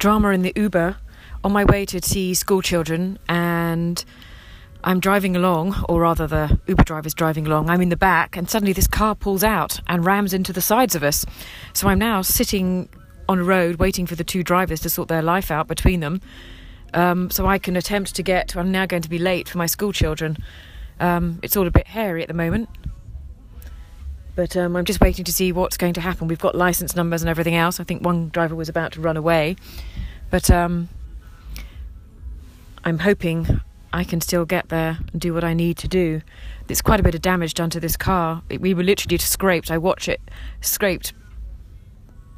drama 0.00 0.30
in 0.30 0.42
the 0.42 0.52
Uber 0.56 0.96
on 1.44 1.52
my 1.52 1.64
way 1.64 1.84
to 1.84 2.02
see 2.02 2.34
school 2.34 2.62
children, 2.62 3.18
and 3.28 4.02
I'm 4.82 4.98
driving 4.98 5.36
along, 5.36 5.84
or 5.88 6.00
rather, 6.00 6.26
the 6.26 6.58
Uber 6.66 6.82
driver's 6.84 7.14
driving 7.14 7.46
along. 7.46 7.70
I'm 7.70 7.82
in 7.82 7.90
the 7.90 7.96
back, 7.96 8.36
and 8.36 8.48
suddenly 8.50 8.72
this 8.72 8.88
car 8.88 9.14
pulls 9.14 9.44
out 9.44 9.78
and 9.86 10.04
rams 10.04 10.32
into 10.32 10.52
the 10.52 10.62
sides 10.62 10.94
of 10.94 11.02
us. 11.02 11.24
So 11.74 11.86
I'm 11.86 11.98
now 11.98 12.22
sitting 12.22 12.88
on 13.28 13.38
a 13.38 13.44
road 13.44 13.76
waiting 13.76 14.06
for 14.06 14.16
the 14.16 14.24
two 14.24 14.42
drivers 14.42 14.80
to 14.80 14.90
sort 14.90 15.08
their 15.08 15.22
life 15.22 15.50
out 15.50 15.68
between 15.68 16.00
them. 16.00 16.20
Um, 16.94 17.30
so 17.30 17.46
I 17.46 17.58
can 17.58 17.76
attempt 17.76 18.16
to 18.16 18.22
get. 18.22 18.56
I'm 18.56 18.72
now 18.72 18.86
going 18.86 19.02
to 19.02 19.10
be 19.10 19.18
late 19.18 19.48
for 19.48 19.58
my 19.58 19.66
school 19.66 19.92
children. 19.92 20.38
Um, 20.98 21.38
it's 21.42 21.56
all 21.56 21.66
a 21.66 21.70
bit 21.70 21.86
hairy 21.86 22.22
at 22.22 22.28
the 22.28 22.34
moment. 22.34 22.68
But 24.34 24.56
um, 24.56 24.76
I'm 24.76 24.84
just 24.84 25.00
waiting 25.00 25.24
to 25.24 25.32
see 25.32 25.52
what's 25.52 25.76
going 25.76 25.94
to 25.94 26.00
happen. 26.00 26.28
We've 26.28 26.38
got 26.38 26.54
license 26.54 26.96
numbers 26.96 27.22
and 27.22 27.28
everything 27.28 27.56
else. 27.56 27.80
I 27.80 27.84
think 27.84 28.04
one 28.04 28.28
driver 28.28 28.54
was 28.54 28.68
about 28.68 28.92
to 28.92 29.00
run 29.00 29.16
away. 29.16 29.56
But 30.30 30.50
um, 30.50 30.88
I'm 32.84 33.00
hoping 33.00 33.60
I 33.92 34.04
can 34.04 34.20
still 34.20 34.44
get 34.44 34.68
there 34.68 34.98
and 35.12 35.20
do 35.20 35.34
what 35.34 35.42
I 35.42 35.52
need 35.52 35.76
to 35.78 35.88
do. 35.88 36.22
There's 36.66 36.80
quite 36.80 37.00
a 37.00 37.02
bit 37.02 37.14
of 37.14 37.22
damage 37.22 37.54
done 37.54 37.70
to 37.70 37.80
this 37.80 37.96
car. 37.96 38.42
It, 38.48 38.60
we 38.60 38.72
were 38.72 38.84
literally 38.84 39.18
scraped. 39.18 39.70
I 39.70 39.78
watch 39.78 40.08
it 40.08 40.20
scraped 40.60 41.12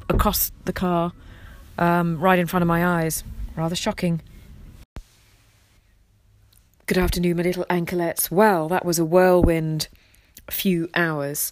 across 0.09 0.51
the 0.65 0.73
car, 0.73 1.13
um, 1.77 2.19
right 2.19 2.39
in 2.39 2.47
front 2.47 2.61
of 2.61 2.67
my 2.67 2.85
eyes. 2.85 3.23
Rather 3.55 3.75
shocking. 3.75 4.21
Good 6.87 6.97
afternoon, 6.97 7.37
my 7.37 7.43
little 7.43 7.65
anklets. 7.69 8.31
Well, 8.31 8.67
that 8.69 8.83
was 8.83 8.97
a 8.97 9.05
whirlwind 9.05 9.87
few 10.49 10.89
hours. 10.95 11.51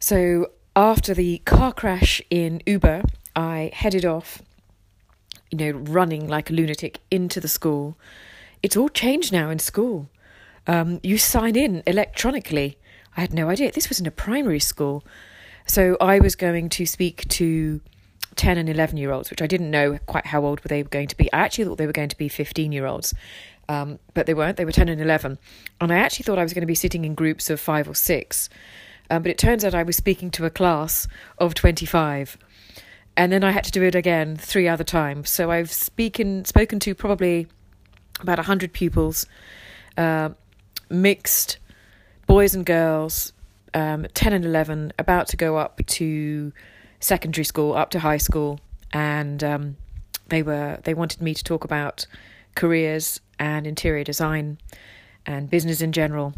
So 0.00 0.50
after 0.76 1.14
the 1.14 1.38
car 1.38 1.72
crash 1.72 2.22
in 2.30 2.62
Uber, 2.66 3.02
I 3.34 3.70
headed 3.72 4.04
off, 4.04 4.42
you 5.50 5.58
know, 5.58 5.78
running 5.78 6.28
like 6.28 6.50
a 6.50 6.52
lunatic 6.52 7.00
into 7.10 7.40
the 7.40 7.48
school. 7.48 7.98
It's 8.62 8.76
all 8.76 8.88
changed 8.88 9.32
now 9.32 9.50
in 9.50 9.58
school. 9.58 10.08
Um, 10.66 11.00
you 11.02 11.18
sign 11.18 11.56
in 11.56 11.82
electronically. 11.86 12.78
I 13.16 13.22
had 13.22 13.32
no 13.32 13.48
idea. 13.48 13.72
This 13.72 13.88
was 13.88 14.00
in 14.00 14.06
a 14.06 14.10
primary 14.10 14.60
school. 14.60 15.04
So 15.66 15.96
I 16.00 16.20
was 16.20 16.34
going 16.34 16.68
to 16.70 16.86
speak 16.86 17.26
to 17.28 17.80
10 18.36 18.56
and 18.56 18.68
11 18.68 18.96
year 18.96 19.10
olds, 19.10 19.30
which 19.30 19.42
I 19.42 19.46
didn't 19.46 19.70
know 19.70 19.98
quite 20.06 20.26
how 20.26 20.44
old 20.44 20.62
were 20.62 20.68
they 20.68 20.82
were 20.82 20.88
going 20.88 21.08
to 21.08 21.16
be. 21.16 21.32
I 21.32 21.38
actually 21.40 21.64
thought 21.64 21.78
they 21.78 21.86
were 21.86 21.92
going 21.92 22.08
to 22.08 22.16
be 22.16 22.28
15 22.28 22.72
year 22.72 22.86
olds, 22.86 23.12
um, 23.68 23.98
but 24.14 24.26
they 24.26 24.34
weren't. 24.34 24.56
They 24.56 24.64
were 24.64 24.72
10 24.72 24.88
and 24.88 25.00
11. 25.00 25.38
And 25.80 25.92
I 25.92 25.96
actually 25.96 26.24
thought 26.24 26.38
I 26.38 26.42
was 26.42 26.52
going 26.52 26.62
to 26.62 26.66
be 26.66 26.74
sitting 26.74 27.04
in 27.04 27.14
groups 27.14 27.50
of 27.50 27.60
five 27.60 27.88
or 27.88 27.94
six. 27.94 28.48
Um, 29.10 29.22
but 29.22 29.30
it 29.30 29.38
turns 29.38 29.64
out 29.64 29.74
I 29.74 29.82
was 29.82 29.96
speaking 29.96 30.30
to 30.32 30.44
a 30.44 30.50
class 30.50 31.06
of 31.38 31.54
25. 31.54 32.38
And 33.16 33.32
then 33.32 33.42
I 33.42 33.50
had 33.50 33.64
to 33.64 33.70
do 33.70 33.82
it 33.82 33.94
again 33.94 34.36
three 34.36 34.68
other 34.68 34.84
times. 34.84 35.30
So 35.30 35.50
I've 35.50 35.72
speaking, 35.72 36.44
spoken 36.44 36.78
to 36.80 36.94
probably 36.94 37.46
about 38.20 38.38
100 38.38 38.72
pupils, 38.72 39.26
uh, 39.96 40.30
mixed 40.88 41.58
boys 42.26 42.54
and 42.54 42.64
girls, 42.64 43.32
um, 43.74 44.06
10 44.14 44.32
and 44.32 44.44
11, 44.44 44.92
about 44.98 45.28
to 45.28 45.36
go 45.36 45.56
up 45.56 45.80
to 45.86 46.52
secondary 47.00 47.44
school, 47.44 47.74
up 47.74 47.90
to 47.90 48.00
high 48.00 48.16
school. 48.18 48.60
And 48.92 49.42
um, 49.44 49.76
they 50.28 50.42
were 50.42 50.78
they 50.84 50.94
wanted 50.94 51.20
me 51.20 51.34
to 51.34 51.44
talk 51.44 51.64
about 51.64 52.06
careers 52.58 53.20
and 53.38 53.66
interior 53.66 54.04
design 54.04 54.58
and 55.24 55.48
business 55.48 55.80
in 55.80 55.92
general 55.92 56.34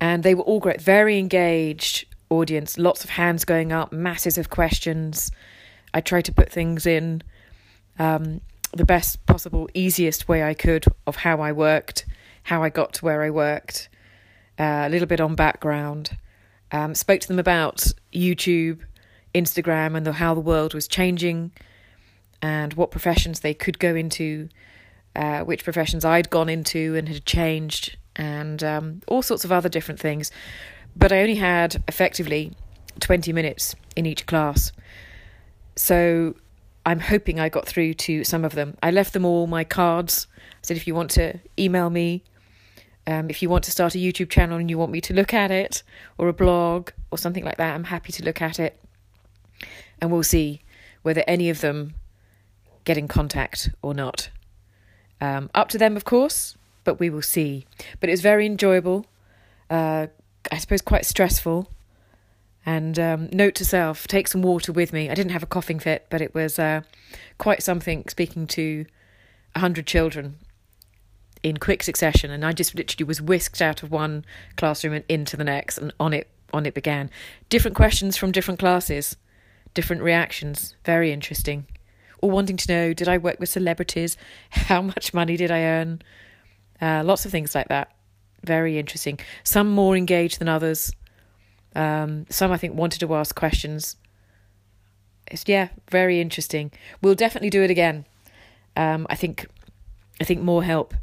and 0.00 0.22
they 0.22 0.34
were 0.34 0.42
all 0.42 0.60
great, 0.60 0.80
very 0.80 1.18
engaged 1.18 2.06
audience, 2.28 2.78
lots 2.78 3.04
of 3.04 3.10
hands 3.10 3.44
going 3.44 3.72
up, 3.72 3.92
masses 3.92 4.36
of 4.36 4.50
questions. 4.50 5.30
I 5.94 6.00
tried 6.00 6.26
to 6.26 6.32
put 6.32 6.50
things 6.50 6.86
in 6.86 7.22
um, 7.98 8.40
the 8.72 8.84
best 8.84 9.24
possible, 9.26 9.68
easiest 9.74 10.28
way 10.28 10.42
I 10.42 10.54
could 10.54 10.84
of 11.06 11.16
how 11.16 11.40
I 11.40 11.52
worked, 11.52 12.04
how 12.42 12.62
I 12.62 12.68
got 12.68 12.94
to 12.94 13.04
where 13.04 13.22
I 13.22 13.30
worked, 13.30 13.88
uh, 14.58 14.84
a 14.86 14.88
little 14.88 15.06
bit 15.06 15.20
on 15.20 15.34
background. 15.34 16.16
Um, 16.72 16.94
spoke 16.94 17.20
to 17.20 17.28
them 17.28 17.38
about 17.38 17.86
YouTube, 18.12 18.80
Instagram, 19.34 19.96
and 19.96 20.04
the, 20.04 20.12
how 20.12 20.34
the 20.34 20.40
world 20.40 20.74
was 20.74 20.88
changing, 20.88 21.52
and 22.42 22.74
what 22.74 22.90
professions 22.90 23.40
they 23.40 23.54
could 23.54 23.78
go 23.78 23.94
into, 23.94 24.48
uh, 25.14 25.40
which 25.40 25.64
professions 25.64 26.04
I'd 26.04 26.30
gone 26.30 26.48
into 26.48 26.94
and 26.94 27.08
had 27.08 27.24
changed, 27.24 27.96
and 28.14 28.62
um, 28.62 29.02
all 29.06 29.22
sorts 29.22 29.44
of 29.44 29.52
other 29.52 29.68
different 29.68 30.00
things. 30.00 30.30
But 30.94 31.12
I 31.12 31.20
only 31.20 31.34
had 31.34 31.82
effectively 31.88 32.54
20 33.00 33.32
minutes 33.32 33.74
in 33.94 34.06
each 34.06 34.26
class. 34.26 34.72
So 35.76 36.34
I'm 36.86 37.00
hoping 37.00 37.40
I 37.40 37.48
got 37.48 37.66
through 37.66 37.94
to 37.94 38.24
some 38.24 38.44
of 38.44 38.54
them. 38.54 38.76
I 38.82 38.90
left 38.90 39.12
them 39.12 39.24
all 39.24 39.46
my 39.46 39.64
cards. 39.64 40.26
I 40.38 40.40
said, 40.62 40.76
if 40.76 40.86
you 40.86 40.94
want 40.94 41.10
to 41.12 41.38
email 41.58 41.90
me, 41.90 42.22
um, 43.06 43.30
if 43.30 43.42
you 43.42 43.48
want 43.48 43.64
to 43.64 43.70
start 43.70 43.94
a 43.94 43.98
YouTube 43.98 44.30
channel 44.30 44.58
and 44.58 44.70
you 44.70 44.78
want 44.78 44.90
me 44.90 45.00
to 45.02 45.14
look 45.14 45.34
at 45.34 45.50
it, 45.50 45.82
or 46.18 46.28
a 46.28 46.32
blog, 46.32 46.90
or 47.10 47.18
something 47.18 47.44
like 47.44 47.56
that, 47.56 47.74
I'm 47.74 47.84
happy 47.84 48.12
to 48.12 48.24
look 48.24 48.42
at 48.42 48.58
it. 48.58 48.80
And 50.00 50.10
we'll 50.10 50.22
see 50.22 50.62
whether 51.02 51.22
any 51.26 51.50
of 51.50 51.60
them 51.60 51.94
get 52.86 52.96
in 52.96 53.08
contact 53.08 53.68
or 53.82 53.92
not. 53.92 54.30
Um, 55.20 55.50
up 55.54 55.68
to 55.70 55.78
them, 55.78 55.94
of 55.96 56.04
course 56.04 56.56
but 56.86 56.98
we 56.98 57.10
will 57.10 57.20
see. 57.20 57.66
But 58.00 58.08
it 58.08 58.12
was 58.12 58.22
very 58.22 58.46
enjoyable. 58.46 59.04
Uh, 59.68 60.06
I 60.50 60.56
suppose 60.56 60.80
quite 60.80 61.04
stressful. 61.04 61.68
And 62.64 62.98
um, 62.98 63.28
note 63.30 63.54
to 63.56 63.64
self: 63.66 64.06
take 64.06 64.26
some 64.26 64.40
water 64.40 64.72
with 64.72 64.94
me. 64.94 65.10
I 65.10 65.14
didn't 65.14 65.32
have 65.32 65.42
a 65.42 65.46
coughing 65.46 65.78
fit, 65.78 66.06
but 66.08 66.22
it 66.22 66.34
was 66.34 66.58
uh, 66.58 66.80
quite 67.36 67.62
something 67.62 68.08
speaking 68.08 68.46
to 68.48 68.86
a 69.54 69.58
hundred 69.58 69.86
children 69.86 70.36
in 71.42 71.58
quick 71.58 71.82
succession, 71.82 72.30
and 72.30 72.44
I 72.44 72.52
just 72.52 72.74
literally 72.74 73.06
was 73.06 73.20
whisked 73.20 73.60
out 73.60 73.82
of 73.82 73.90
one 73.90 74.24
classroom 74.56 74.94
and 74.94 75.04
into 75.08 75.36
the 75.36 75.44
next, 75.44 75.78
and 75.78 75.92
on 76.00 76.12
it 76.12 76.28
on 76.52 76.66
it 76.66 76.74
began. 76.74 77.10
Different 77.48 77.76
questions 77.76 78.16
from 78.16 78.32
different 78.32 78.58
classes, 78.58 79.16
different 79.74 80.02
reactions. 80.02 80.74
Very 80.84 81.12
interesting. 81.12 81.66
All 82.20 82.30
wanting 82.30 82.56
to 82.56 82.72
know: 82.72 82.92
Did 82.92 83.08
I 83.08 83.18
work 83.18 83.40
with 83.40 83.48
celebrities? 83.48 84.16
How 84.50 84.82
much 84.82 85.14
money 85.14 85.36
did 85.36 85.50
I 85.50 85.62
earn? 85.62 86.02
Uh, 86.80 87.02
lots 87.04 87.24
of 87.24 87.32
things 87.32 87.54
like 87.54 87.68
that. 87.68 87.92
Very 88.44 88.78
interesting. 88.78 89.18
Some 89.44 89.70
more 89.70 89.96
engaged 89.96 90.38
than 90.38 90.48
others. 90.48 90.92
Um, 91.74 92.26
some 92.30 92.52
I 92.52 92.56
think 92.56 92.74
wanted 92.74 93.00
to 93.00 93.14
ask 93.14 93.34
questions. 93.34 93.96
It's, 95.28 95.44
yeah, 95.46 95.68
very 95.90 96.20
interesting. 96.20 96.70
We'll 97.02 97.14
definitely 97.14 97.50
do 97.50 97.62
it 97.62 97.70
again. 97.70 98.06
Um, 98.76 99.06
I 99.10 99.16
think, 99.16 99.46
I 100.20 100.24
think 100.24 100.40
more 100.40 100.62
help 100.62 100.94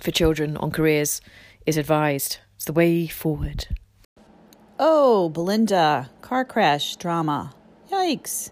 for 0.00 0.10
children 0.10 0.56
on 0.56 0.70
careers 0.70 1.20
is 1.66 1.76
advised. 1.76 2.38
It's 2.56 2.64
the 2.64 2.72
way 2.72 3.06
forward. 3.06 3.66
Oh, 4.78 5.28
Belinda, 5.28 6.10
car 6.22 6.44
crash 6.44 6.96
drama. 6.96 7.54
Yikes. 7.90 8.50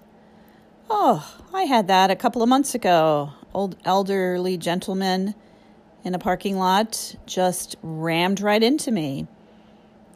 Oh, 0.92 1.36
I 1.54 1.62
had 1.62 1.86
that 1.86 2.10
a 2.10 2.16
couple 2.16 2.42
of 2.42 2.48
months 2.48 2.74
ago. 2.74 3.32
Old 3.54 3.76
elderly 3.84 4.56
gentleman 4.56 5.36
in 6.02 6.16
a 6.16 6.18
parking 6.18 6.58
lot 6.58 7.14
just 7.26 7.76
rammed 7.80 8.40
right 8.40 8.60
into 8.60 8.90
me. 8.90 9.28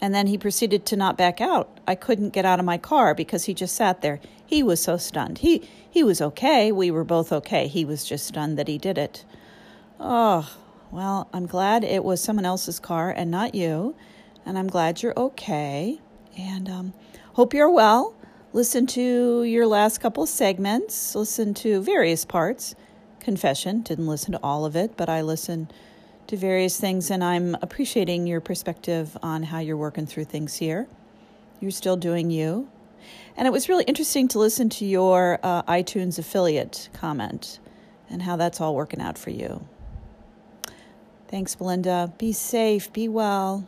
And 0.00 0.12
then 0.12 0.26
he 0.26 0.36
proceeded 0.36 0.84
to 0.86 0.96
not 0.96 1.16
back 1.16 1.40
out. 1.40 1.78
I 1.86 1.94
couldn't 1.94 2.30
get 2.30 2.44
out 2.44 2.58
of 2.58 2.64
my 2.64 2.76
car 2.76 3.14
because 3.14 3.44
he 3.44 3.54
just 3.54 3.76
sat 3.76 4.00
there. 4.00 4.18
He 4.44 4.64
was 4.64 4.82
so 4.82 4.96
stunned. 4.96 5.38
He 5.38 5.62
he 5.88 6.02
was 6.02 6.20
okay. 6.20 6.72
We 6.72 6.90
were 6.90 7.04
both 7.04 7.30
okay. 7.32 7.68
He 7.68 7.84
was 7.84 8.04
just 8.04 8.26
stunned 8.26 8.58
that 8.58 8.66
he 8.66 8.76
did 8.76 8.98
it. 8.98 9.24
Oh, 10.00 10.56
well, 10.90 11.28
I'm 11.32 11.46
glad 11.46 11.84
it 11.84 12.02
was 12.02 12.20
someone 12.20 12.44
else's 12.44 12.80
car 12.80 13.10
and 13.10 13.30
not 13.30 13.54
you. 13.54 13.94
And 14.44 14.58
I'm 14.58 14.66
glad 14.66 15.02
you're 15.02 15.16
okay. 15.16 16.00
And 16.36 16.68
um, 16.68 16.94
hope 17.34 17.54
you're 17.54 17.70
well. 17.70 18.16
Listen 18.54 18.86
to 18.86 19.42
your 19.42 19.66
last 19.66 19.98
couple 19.98 20.24
segments. 20.26 21.16
Listen 21.16 21.54
to 21.54 21.82
various 21.82 22.24
parts 22.24 22.76
confession. 23.18 23.80
Didn't 23.80 24.06
listen 24.06 24.30
to 24.30 24.40
all 24.44 24.64
of 24.64 24.76
it, 24.76 24.96
but 24.96 25.08
I 25.08 25.22
listened 25.22 25.72
to 26.28 26.36
various 26.36 26.78
things, 26.78 27.10
and 27.10 27.24
I'm 27.24 27.56
appreciating 27.62 28.28
your 28.28 28.40
perspective 28.40 29.18
on 29.24 29.42
how 29.42 29.58
you're 29.58 29.76
working 29.76 30.06
through 30.06 30.26
things 30.26 30.54
here. 30.54 30.86
You're 31.58 31.72
still 31.72 31.96
doing 31.96 32.30
you. 32.30 32.68
And 33.36 33.48
it 33.48 33.50
was 33.50 33.68
really 33.68 33.82
interesting 33.84 34.28
to 34.28 34.38
listen 34.38 34.68
to 34.68 34.84
your 34.84 35.40
uh, 35.42 35.64
iTunes 35.64 36.20
affiliate 36.20 36.90
comment 36.92 37.58
and 38.08 38.22
how 38.22 38.36
that's 38.36 38.60
all 38.60 38.76
working 38.76 39.00
out 39.00 39.18
for 39.18 39.30
you. 39.30 39.66
Thanks, 41.26 41.56
Belinda. 41.56 42.12
Be 42.18 42.32
safe, 42.32 42.92
be 42.92 43.08
well. 43.08 43.66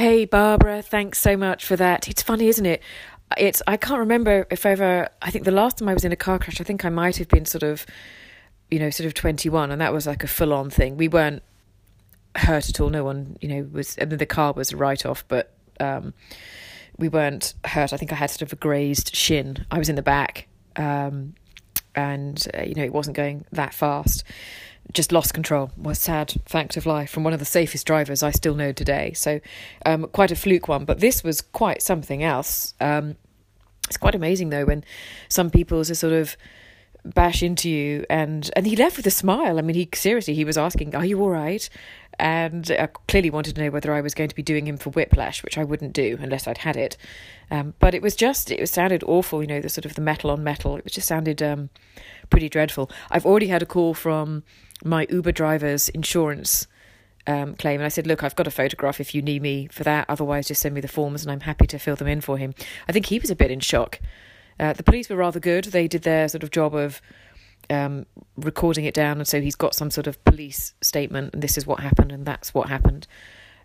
Hey, 0.00 0.24
Barbara, 0.24 0.80
thanks 0.80 1.18
so 1.18 1.36
much 1.36 1.66
for 1.66 1.76
that. 1.76 2.08
It's 2.08 2.22
funny, 2.22 2.48
isn't 2.48 2.64
it? 2.64 2.80
it's 3.36 3.60
I 3.66 3.76
can't 3.76 3.98
remember 3.98 4.46
if 4.50 4.64
ever 4.64 5.10
I 5.20 5.30
think 5.30 5.44
the 5.44 5.50
last 5.50 5.76
time 5.76 5.90
I 5.90 5.92
was 5.92 6.06
in 6.06 6.10
a 6.10 6.16
car 6.16 6.38
crash 6.38 6.58
I 6.58 6.64
think 6.64 6.86
I 6.86 6.88
might 6.88 7.18
have 7.18 7.28
been 7.28 7.44
sort 7.44 7.62
of 7.62 7.84
you 8.70 8.78
know 8.78 8.88
sort 8.88 9.06
of 9.06 9.12
21 9.12 9.70
and 9.70 9.78
that 9.78 9.92
was 9.92 10.06
like 10.06 10.24
a 10.24 10.26
full 10.26 10.54
on 10.54 10.70
thing 10.70 10.96
we 10.96 11.06
weren't 11.06 11.42
hurt 12.34 12.70
at 12.70 12.80
all 12.80 12.88
no 12.88 13.04
one 13.04 13.36
you 13.42 13.48
know 13.48 13.68
was 13.72 13.98
I 14.00 14.06
mean, 14.06 14.16
the 14.16 14.24
car 14.24 14.54
was 14.54 14.72
a 14.72 14.78
write 14.78 15.04
off 15.04 15.22
but 15.28 15.52
um, 15.80 16.14
we 16.96 17.10
weren't 17.10 17.52
hurt 17.66 17.92
I 17.92 17.98
think 17.98 18.10
I 18.10 18.14
had 18.14 18.30
sort 18.30 18.42
of 18.42 18.54
a 18.54 18.56
grazed 18.56 19.14
shin 19.14 19.66
I 19.70 19.78
was 19.78 19.90
in 19.90 19.96
the 19.96 20.02
back 20.02 20.48
um, 20.76 21.34
and 21.94 22.48
uh, 22.58 22.62
you 22.62 22.74
know 22.74 22.84
it 22.84 22.92
wasn't 22.92 23.16
going 23.16 23.44
that 23.52 23.74
fast. 23.74 24.24
Just 24.92 25.12
lost 25.12 25.34
control. 25.34 25.70
Was 25.76 25.98
sad 25.98 26.34
fact 26.46 26.76
of 26.76 26.86
life 26.86 27.10
from 27.10 27.22
one 27.24 27.32
of 27.32 27.38
the 27.38 27.44
safest 27.44 27.86
drivers 27.86 28.22
I 28.22 28.30
still 28.30 28.54
know 28.54 28.72
today. 28.72 29.12
So, 29.12 29.40
um, 29.86 30.08
quite 30.08 30.30
a 30.30 30.36
fluke 30.36 30.68
one. 30.68 30.84
But 30.84 31.00
this 31.00 31.22
was 31.22 31.40
quite 31.40 31.82
something 31.82 32.22
else. 32.22 32.74
Um, 32.80 33.16
it's 33.86 33.96
quite 33.96 34.14
amazing 34.14 34.50
though 34.50 34.64
when 34.64 34.84
some 35.28 35.50
people 35.50 35.82
just 35.82 36.00
sort 36.00 36.12
of 36.12 36.36
bash 37.04 37.42
into 37.42 37.70
you 37.70 38.04
and 38.10 38.50
and 38.54 38.66
he 38.66 38.76
left 38.76 38.96
with 38.96 39.06
a 39.06 39.10
smile 39.10 39.58
i 39.58 39.62
mean 39.62 39.74
he 39.74 39.88
seriously 39.94 40.34
he 40.34 40.44
was 40.44 40.58
asking 40.58 40.94
are 40.94 41.04
you 41.04 41.20
all 41.20 41.30
right 41.30 41.70
and 42.20 42.70
I 42.70 42.88
clearly 43.08 43.30
wanted 43.30 43.56
to 43.56 43.62
know 43.62 43.70
whether 43.70 43.92
I 43.92 44.02
was 44.02 44.14
going 44.14 44.28
to 44.28 44.34
be 44.34 44.42
doing 44.42 44.66
him 44.66 44.76
for 44.76 44.90
whiplash, 44.90 45.42
which 45.42 45.56
I 45.56 45.64
wouldn't 45.64 45.94
do 45.94 46.18
unless 46.20 46.46
I'd 46.46 46.58
had 46.58 46.76
it. 46.76 46.96
Um, 47.50 47.74
but 47.78 47.94
it 47.94 48.02
was 48.02 48.14
just, 48.14 48.50
it 48.50 48.60
was, 48.60 48.70
sounded 48.70 49.02
awful, 49.04 49.42
you 49.42 49.48
know, 49.48 49.60
the 49.60 49.70
sort 49.70 49.86
of 49.86 49.94
the 49.94 50.02
metal 50.02 50.30
on 50.30 50.44
metal. 50.44 50.76
It 50.76 50.86
just 50.86 51.08
sounded 51.08 51.42
um, 51.42 51.70
pretty 52.28 52.48
dreadful. 52.48 52.90
I've 53.10 53.24
already 53.24 53.48
had 53.48 53.62
a 53.62 53.66
call 53.66 53.94
from 53.94 54.44
my 54.84 55.06
Uber 55.08 55.32
driver's 55.32 55.88
insurance 55.88 56.66
um, 57.26 57.54
claim, 57.54 57.80
and 57.80 57.86
I 57.86 57.88
said, 57.88 58.06
look, 58.06 58.22
I've 58.22 58.36
got 58.36 58.46
a 58.46 58.50
photograph 58.50 59.00
if 59.00 59.14
you 59.14 59.22
need 59.22 59.42
me 59.42 59.68
for 59.68 59.84
that. 59.84 60.06
Otherwise, 60.08 60.48
just 60.48 60.60
send 60.60 60.74
me 60.74 60.80
the 60.80 60.88
forms, 60.88 61.22
and 61.22 61.32
I'm 61.32 61.40
happy 61.40 61.66
to 61.68 61.78
fill 61.78 61.96
them 61.96 62.08
in 62.08 62.20
for 62.20 62.36
him. 62.36 62.54
I 62.86 62.92
think 62.92 63.06
he 63.06 63.18
was 63.18 63.30
a 63.30 63.36
bit 63.36 63.50
in 63.50 63.60
shock. 63.60 63.98
Uh, 64.60 64.74
the 64.74 64.82
police 64.82 65.08
were 65.08 65.16
rather 65.16 65.40
good. 65.40 65.64
They 65.64 65.88
did 65.88 66.02
their 66.02 66.28
sort 66.28 66.42
of 66.42 66.50
job 66.50 66.74
of 66.74 67.00
um, 67.70 68.04
recording 68.36 68.84
it 68.84 68.92
down, 68.92 69.16
and 69.16 69.26
so 69.26 69.40
he's 69.40 69.56
got 69.56 69.74
some 69.74 69.90
sort 69.90 70.06
of 70.06 70.22
police 70.24 70.74
statement, 70.82 71.32
and 71.32 71.42
this 71.42 71.56
is 71.56 71.66
what 71.66 71.80
happened, 71.80 72.12
and 72.12 72.26
that's 72.26 72.52
what 72.52 72.68
happened. 72.68 73.06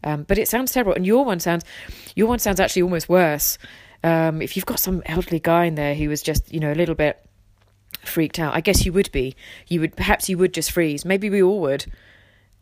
Um, 0.06 0.24
but 0.24 0.38
it 0.38 0.48
sounds 0.48 0.72
terrible, 0.72 0.94
and 0.94 1.06
your 1.06 1.26
one 1.26 1.42
sounds, 1.42 1.66
your 2.16 2.28
one 2.28 2.40
sounds 2.40 2.62
actually 2.62 2.84
almost 2.84 3.10
worse. 3.10 3.58
Um, 4.04 4.42
if 4.42 4.56
you've 4.56 4.66
got 4.66 4.80
some 4.80 5.04
elderly 5.06 5.40
guy 5.40 5.66
in 5.66 5.76
there 5.76 5.96
who 5.96 6.08
was 6.08 6.22
just, 6.22 6.54
you 6.54 6.60
know, 6.62 6.72
a 6.72 6.76
little 6.76 6.96
bit 6.96 7.20
freaked 8.04 8.40
out, 8.40 8.56
I 8.56 8.62
guess 8.62 8.86
you 8.86 8.94
would 8.94 9.12
be. 9.12 9.36
You 9.68 9.82
would 9.82 9.98
perhaps 9.98 10.30
you 10.30 10.38
would 10.38 10.54
just 10.54 10.72
freeze. 10.72 11.04
Maybe 11.04 11.30
we 11.30 11.44
all 11.44 11.60
would. 11.62 11.92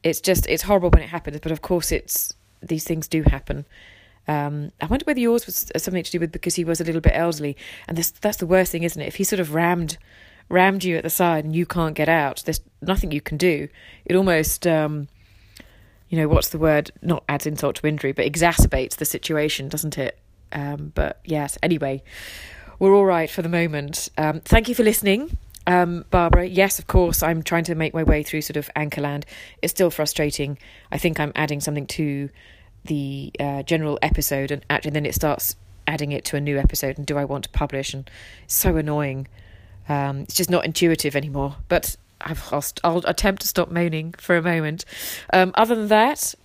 It's 0.02 0.22
just 0.22 0.48
it's 0.48 0.64
horrible 0.64 0.90
when 0.90 1.04
it 1.04 1.10
happens, 1.10 1.40
but 1.40 1.52
of 1.52 1.62
course 1.62 1.92
it's 1.92 2.34
these 2.62 2.84
things 2.84 3.08
do 3.08 3.24
happen. 3.24 3.66
Um, 4.28 4.72
I 4.82 4.86
wonder 4.86 5.04
whether 5.04 5.20
yours 5.20 5.46
was 5.46 5.72
something 5.78 6.04
to 6.04 6.12
do 6.12 6.20
with 6.20 6.32
because 6.32 6.56
he 6.56 6.64
was 6.64 6.80
a 6.80 6.84
little 6.84 7.02
bit 7.02 7.14
elderly, 7.16 7.58
and 7.88 7.98
this, 7.98 8.12
that's 8.12 8.38
the 8.38 8.48
worst 8.48 8.72
thing, 8.72 8.84
isn't 8.84 9.02
it? 9.02 9.08
If 9.08 9.16
he 9.16 9.24
sort 9.24 9.40
of 9.40 9.54
rammed 9.54 9.98
rammed 10.50 10.84
you 10.84 10.98
at 10.98 11.04
the 11.04 11.10
side 11.10 11.46
and 11.46 11.56
you 11.56 11.66
can't 11.66 11.96
get 11.96 12.10
out, 12.10 12.44
there's 12.46 12.62
nothing 12.82 13.12
you 13.12 13.22
can 13.22 13.38
do. 13.38 13.68
It 14.06 14.16
almost, 14.16 14.68
um, 14.68 15.08
you 16.10 16.18
know, 16.18 16.28
what's 16.28 16.50
the 16.50 16.60
word? 16.60 16.92
Not 17.02 17.24
adds 17.28 17.46
insult 17.46 17.78
to 17.78 17.88
injury, 17.88 18.12
but 18.12 18.26
exacerbates 18.26 18.96
the 18.98 19.06
situation, 19.06 19.70
doesn't 19.70 19.98
it? 19.98 20.20
Um, 20.52 20.92
but 20.94 21.20
yes, 21.26 21.58
anyway, 21.64 22.04
we're 22.80 22.94
all 22.94 23.06
right 23.06 23.30
for 23.30 23.42
the 23.42 23.50
moment. 23.50 24.10
Um, 24.18 24.42
thank 24.42 24.70
you 24.70 24.76
for 24.76 24.84
listening. 24.84 25.38
Um, 25.66 26.06
Barbara, 26.10 26.46
yes, 26.46 26.78
of 26.78 26.88
course, 26.88 27.24
I'm 27.24 27.42
trying 27.42 27.64
to 27.66 27.76
make 27.76 27.94
my 27.94 28.04
way 28.04 28.22
through 28.22 28.42
sort 28.42 28.58
of 28.58 28.70
Anchorland. 28.76 29.24
It's 29.62 29.72
still 29.72 29.90
frustrating. 29.90 30.58
I 30.92 30.98
think 30.98 31.20
I'm 31.20 31.32
adding 31.36 31.62
something 31.62 31.88
to 31.88 32.30
the 32.86 33.32
uh, 33.40 33.64
general 33.64 34.00
episode, 34.02 34.52
and 34.52 34.66
actually, 34.70 34.92
then 34.92 35.06
it 35.06 35.16
starts 35.16 35.56
adding 35.88 36.12
it 36.12 36.26
to 36.26 36.36
a 36.36 36.42
new 36.42 36.58
episode. 36.58 36.98
And 36.98 37.06
do 37.06 37.18
I 37.18 37.26
want 37.26 37.46
to 37.46 37.50
publish? 37.50 37.94
And 37.94 38.10
it's 38.44 38.56
so 38.56 38.78
annoying. 38.78 39.28
Um, 39.90 40.22
it's 40.22 40.36
just 40.36 40.50
not 40.50 40.66
intuitive 40.66 41.16
anymore. 41.16 41.58
But 41.68 41.96
I've 42.22 42.52
lost. 42.52 42.80
I'll 42.84 43.04
attempt 43.06 43.42
to 43.42 43.48
stop 43.48 43.70
moaning 43.70 44.14
for 44.18 44.36
a 44.36 44.42
moment. 44.42 44.86
Um, 45.32 45.52
other 45.56 45.76
than 45.76 45.88
that, 45.88 46.36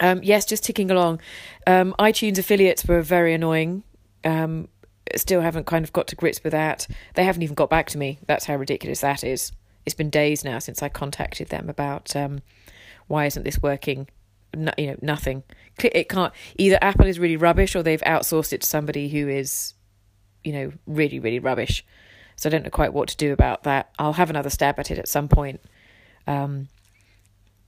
um, 0.00 0.20
yes, 0.22 0.44
just 0.44 0.64
ticking 0.64 0.90
along. 0.90 1.20
Um, 1.66 1.94
iTunes 1.98 2.38
affiliates 2.38 2.84
were 2.86 3.02
very 3.02 3.34
annoying. 3.34 3.82
Um, 4.24 4.68
still 5.14 5.40
haven't 5.40 5.66
kind 5.66 5.84
of 5.84 5.92
got 5.92 6.08
to 6.08 6.16
grips 6.16 6.42
with 6.42 6.52
that. 6.52 6.86
They 7.14 7.24
haven't 7.24 7.42
even 7.42 7.54
got 7.54 7.70
back 7.70 7.88
to 7.90 7.98
me. 7.98 8.18
That's 8.26 8.44
how 8.44 8.56
ridiculous 8.56 9.00
that 9.00 9.22
is. 9.24 9.52
It's 9.84 9.94
been 9.94 10.10
days 10.10 10.44
now 10.44 10.58
since 10.58 10.82
I 10.82 10.88
contacted 10.88 11.48
them 11.48 11.68
about 11.68 12.16
um, 12.16 12.42
why 13.06 13.26
isn't 13.26 13.44
this 13.44 13.62
working. 13.62 14.08
No, 14.56 14.72
you 14.78 14.86
know, 14.88 14.96
nothing. 15.02 15.42
It 15.82 16.08
can't. 16.08 16.32
Either 16.56 16.78
Apple 16.80 17.06
is 17.06 17.18
really 17.18 17.36
rubbish, 17.36 17.76
or 17.76 17.82
they've 17.82 18.00
outsourced 18.02 18.52
it 18.52 18.62
to 18.62 18.66
somebody 18.66 19.08
who 19.08 19.28
is, 19.28 19.74
you 20.42 20.52
know, 20.52 20.72
really, 20.86 21.18
really 21.18 21.38
rubbish. 21.38 21.84
So 22.36 22.48
I 22.48 22.50
don't 22.50 22.64
know 22.64 22.70
quite 22.70 22.92
what 22.92 23.08
to 23.08 23.16
do 23.16 23.32
about 23.32 23.64
that. 23.64 23.90
I'll 23.98 24.14
have 24.14 24.30
another 24.30 24.50
stab 24.50 24.78
at 24.78 24.90
it 24.90 24.98
at 24.98 25.08
some 25.08 25.28
point. 25.28 25.60
Um, 26.26 26.68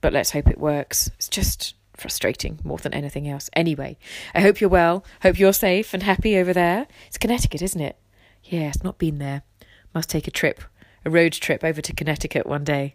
but 0.01 0.13
let's 0.13 0.31
hope 0.31 0.49
it 0.49 0.59
works. 0.59 1.09
It's 1.17 1.29
just 1.29 1.75
frustrating 1.95 2.61
more 2.65 2.79
than 2.79 2.95
anything 2.95 3.29
else. 3.29 3.51
Anyway, 3.53 3.99
I 4.35 4.41
hope 4.41 4.61
you're 4.61 4.71
well. 4.71 5.05
Hope 5.23 5.39
you're 5.39 5.53
safe 5.53 5.93
and 5.93 6.03
happy 6.03 6.39
over 6.39 6.53
there. 6.53 6.87
It's 7.07 7.19
Connecticut, 7.19 7.63
isn't 7.63 7.81
it? 7.81 7.99
Yeah, 8.45 8.73
not 8.83 8.99
been 8.99 9.19
there. 9.19 9.43
Must 9.95 10.09
take 10.09 10.27
a 10.27 10.31
trip, 10.31 10.63
a 11.05 11.11
road 11.11 11.33
trip 11.33 11.65
over 11.65 11.83
to 11.83 11.93
Connecticut 11.93 12.47
one 12.47 12.65
day. 12.65 12.95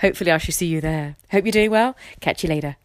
Hopefully, 0.00 0.30
I 0.30 0.38
shall 0.38 0.52
see 0.52 0.66
you 0.66 0.80
there. 0.80 1.16
Hope 1.30 1.44
you're 1.44 1.52
doing 1.52 1.70
well. 1.70 1.96
Catch 2.20 2.42
you 2.44 2.48
later. 2.50 2.76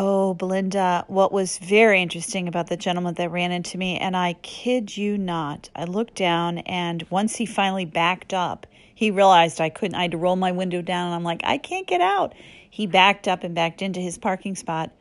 Oh, 0.00 0.32
Belinda, 0.32 1.04
what 1.08 1.32
was 1.32 1.58
very 1.58 2.00
interesting 2.00 2.46
about 2.46 2.68
the 2.68 2.76
gentleman 2.76 3.14
that 3.14 3.32
ran 3.32 3.50
into 3.50 3.76
me, 3.76 3.98
and 3.98 4.16
I 4.16 4.34
kid 4.34 4.96
you 4.96 5.18
not, 5.18 5.70
I 5.74 5.86
looked 5.86 6.14
down, 6.14 6.58
and 6.58 7.04
once 7.10 7.34
he 7.34 7.46
finally 7.46 7.84
backed 7.84 8.32
up, 8.32 8.68
he 8.94 9.10
realized 9.10 9.60
I 9.60 9.70
couldn't, 9.70 9.96
I 9.96 10.02
had 10.02 10.12
to 10.12 10.16
roll 10.16 10.36
my 10.36 10.52
window 10.52 10.82
down, 10.82 11.06
and 11.06 11.16
I'm 11.16 11.24
like, 11.24 11.40
I 11.42 11.58
can't 11.58 11.88
get 11.88 12.00
out. 12.00 12.32
He 12.70 12.86
backed 12.86 13.26
up 13.26 13.42
and 13.42 13.56
backed 13.56 13.82
into 13.82 13.98
his 13.98 14.18
parking 14.18 14.54
spot. 14.54 14.92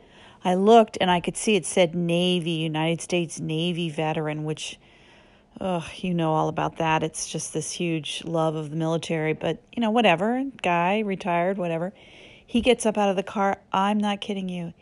I 0.43 0.55
looked, 0.55 0.97
and 0.99 1.11
I 1.11 1.19
could 1.19 1.37
see 1.37 1.55
it 1.55 1.67
said 1.67 1.93
Navy, 1.93 2.49
United 2.53 2.99
States 2.99 3.39
Navy 3.39 3.91
veteran, 3.91 4.45
which, 4.45 4.79
oh, 5.61 5.87
you 5.97 6.15
know 6.15 6.33
all 6.33 6.49
about 6.49 6.77
that. 6.77 7.03
It's 7.03 7.29
just 7.29 7.53
this 7.53 7.71
huge 7.71 8.23
love 8.25 8.55
of 8.55 8.71
the 8.71 8.75
military, 8.75 9.33
but, 9.33 9.61
you 9.75 9.79
know, 9.79 9.91
whatever. 9.91 10.43
Guy, 10.63 11.01
retired, 11.01 11.59
whatever. 11.59 11.93
He 12.47 12.61
gets 12.61 12.87
up 12.87 12.97
out 12.97 13.11
of 13.11 13.15
the 13.15 13.21
car. 13.21 13.59
I'm 13.71 13.99
not 13.99 14.21
kidding 14.21 14.49
you 14.49 14.73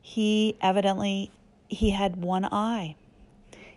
he 0.00 0.56
evidently 0.60 1.30
he 1.68 1.90
had 1.90 2.16
one 2.16 2.44
eye. 2.44 2.96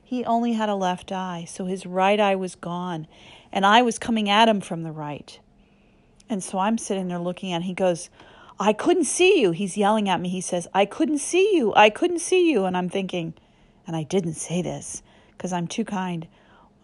He 0.04 0.26
only 0.26 0.54
had 0.54 0.70
a 0.70 0.76
left 0.76 1.12
eye, 1.12 1.46
so 1.48 1.66
his 1.66 1.86
right 1.86 2.20
eye 2.20 2.36
was 2.36 2.56
gone, 2.56 3.08
and 3.52 3.66
I 3.66 3.82
was 3.82 3.98
coming 3.98 4.30
at 4.30 4.50
him 4.50 4.60
from 4.60 4.84
the 4.84 4.92
right. 4.92 5.40
And 6.30 6.44
so 6.44 6.60
I'm 6.60 6.78
sitting 6.78 7.08
there 7.08 7.20
looking 7.20 7.52
at 7.52 7.58
him. 7.58 7.64
He 7.64 7.74
goes, 7.74 8.10
I 8.60 8.74
couldn't 8.74 9.06
see 9.06 9.42
you. 9.42 9.52
He's 9.52 9.76
yelling 9.76 10.08
at 10.08 10.22
me. 10.22 10.30
He 10.30 10.42
says, 10.42 10.68
I 10.74 10.86
couldn't 10.86 11.18
see 11.18 11.56
you. 11.56 11.74
I 11.76 11.90
couldn't 11.90 12.20
see 12.20 12.52
you. 12.52 12.66
And 12.66 12.78
I'm 12.78 12.90
thinking, 12.90 13.34
and 13.88 13.96
I 13.96 14.04
didn't 14.04 14.36
say 14.36 14.62
this 14.62 15.02
because 15.32 15.52
I'm 15.52 15.68
too 15.68 15.84
kind. 15.84 16.28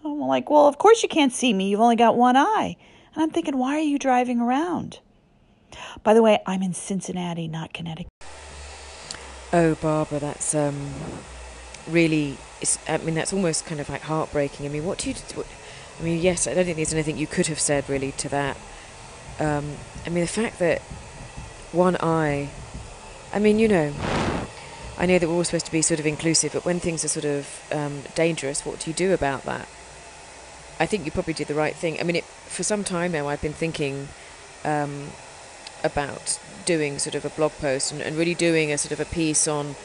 Oh, 0.03 0.23
I'm 0.23 0.27
like, 0.27 0.49
well, 0.49 0.67
of 0.67 0.77
course 0.77 1.03
you 1.03 1.09
can't 1.09 1.31
see 1.31 1.53
me. 1.53 1.69
You've 1.69 1.79
only 1.79 1.95
got 1.95 2.17
one 2.17 2.35
eye. 2.35 2.75
And 3.13 3.23
I'm 3.23 3.29
thinking, 3.29 3.57
why 3.57 3.75
are 3.75 3.79
you 3.79 3.99
driving 3.99 4.41
around? 4.41 4.99
By 6.03 6.13
the 6.13 6.21
way, 6.21 6.39
I'm 6.45 6.63
in 6.63 6.73
Cincinnati, 6.73 7.47
not 7.47 7.73
Connecticut. 7.73 8.06
Oh, 9.54 9.75
Barbara, 9.75 10.19
that's 10.19 10.54
um, 10.54 10.94
really. 11.87 12.37
I 12.87 12.97
mean, 12.97 13.16
that's 13.16 13.31
almost 13.31 13.66
kind 13.66 13.80
of 13.80 13.87
like 13.87 14.01
heartbreaking. 14.01 14.66
I 14.66 14.69
mean, 14.69 14.85
what 14.85 14.97
do 14.97 15.09
you? 15.09 15.16
What, 15.35 15.47
I 15.99 16.04
mean, 16.04 16.21
yes, 16.21 16.47
I 16.47 16.54
don't 16.54 16.66
think 16.66 16.75
there's 16.75 16.94
anything 16.94 17.18
you 17.18 17.27
could 17.27 17.47
have 17.47 17.59
said 17.59 17.89
really 17.89 18.11
to 18.13 18.30
that. 18.30 18.57
Um, 19.39 19.77
I 20.06 20.09
mean, 20.09 20.21
the 20.21 20.27
fact 20.27 20.59
that 20.59 20.81
one 21.71 21.95
eye. 21.99 22.49
I 23.33 23.39
mean, 23.39 23.59
you 23.59 23.68
know, 23.68 23.94
I 24.97 25.06
know 25.06 25.19
that 25.19 25.27
we're 25.27 25.35
all 25.35 25.44
supposed 25.44 25.66
to 25.68 25.71
be 25.71 25.81
sort 25.81 25.99
of 25.99 26.06
inclusive, 26.06 26.54
but 26.54 26.66
when 26.66 26.80
things 26.80 27.06
are 27.06 27.09
sort 27.09 27.25
of 27.25 27.63
um, 27.71 28.04
dangerous, 28.16 28.66
what 28.66 28.80
do 28.80 28.89
you 28.89 28.95
do 28.95 29.13
about 29.13 29.44
that? 29.44 29.68
I 30.80 30.85
think 30.85 31.06
you 31.06 31.11
probably 31.11 31.33
did 31.33 31.47
the 31.47 31.56
right 31.56 31.75
thing. 31.75 31.99
I 31.99 32.04
mean, 32.04 32.16
it, 32.16 32.23
for 32.23 32.63
some 32.63 32.83
time 32.83 33.11
now, 33.11 33.27
I've 33.27 33.42
been 33.42 33.54
thinking 33.54 34.07
um, 34.63 35.09
about 35.83 36.39
doing 36.68 37.00
sort 37.00 37.16
of 37.16 37.26
a 37.26 37.30
blog 37.30 37.54
post 37.54 37.92
and, 37.92 38.02
and 38.02 38.16
really 38.16 38.36
doing 38.36 38.71
a 38.71 38.78
sort 38.78 38.92
of 38.92 39.00
a 39.00 39.06
piece 39.06 39.47
on 39.47 39.76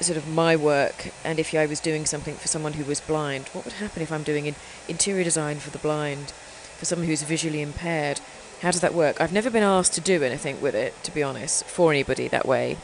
sort 0.00 0.16
of 0.16 0.28
my 0.28 0.54
work 0.54 1.08
and 1.24 1.38
if 1.38 1.54
I 1.54 1.66
was 1.66 1.80
doing 1.80 2.06
something 2.06 2.34
for 2.36 2.48
someone 2.48 2.74
who 2.74 2.84
was 2.84 3.00
blind, 3.00 3.48
what 3.48 3.64
would 3.64 3.74
happen 3.74 4.02
if 4.02 4.12
I'm 4.12 4.22
doing 4.22 4.46
in 4.46 4.54
interior 4.86 5.24
design 5.24 5.58
for 5.58 5.70
the 5.70 5.78
blind, 5.78 6.30
for 6.78 6.84
someone 6.84 7.08
who's 7.08 7.22
visually 7.22 7.60
impaired? 7.60 8.20
How 8.62 8.70
does 8.70 8.82
that 8.82 8.94
work? 8.94 9.20
I've 9.20 9.32
never 9.32 9.50
been 9.50 9.62
asked 9.62 9.94
to 9.94 10.00
do 10.00 10.22
anything 10.22 10.60
with 10.60 10.74
it, 10.74 10.94
to 11.04 11.10
be 11.10 11.22
honest, 11.22 11.64
for 11.64 11.90
anybody 11.90 12.28
that 12.28 12.46
way. 12.46 12.76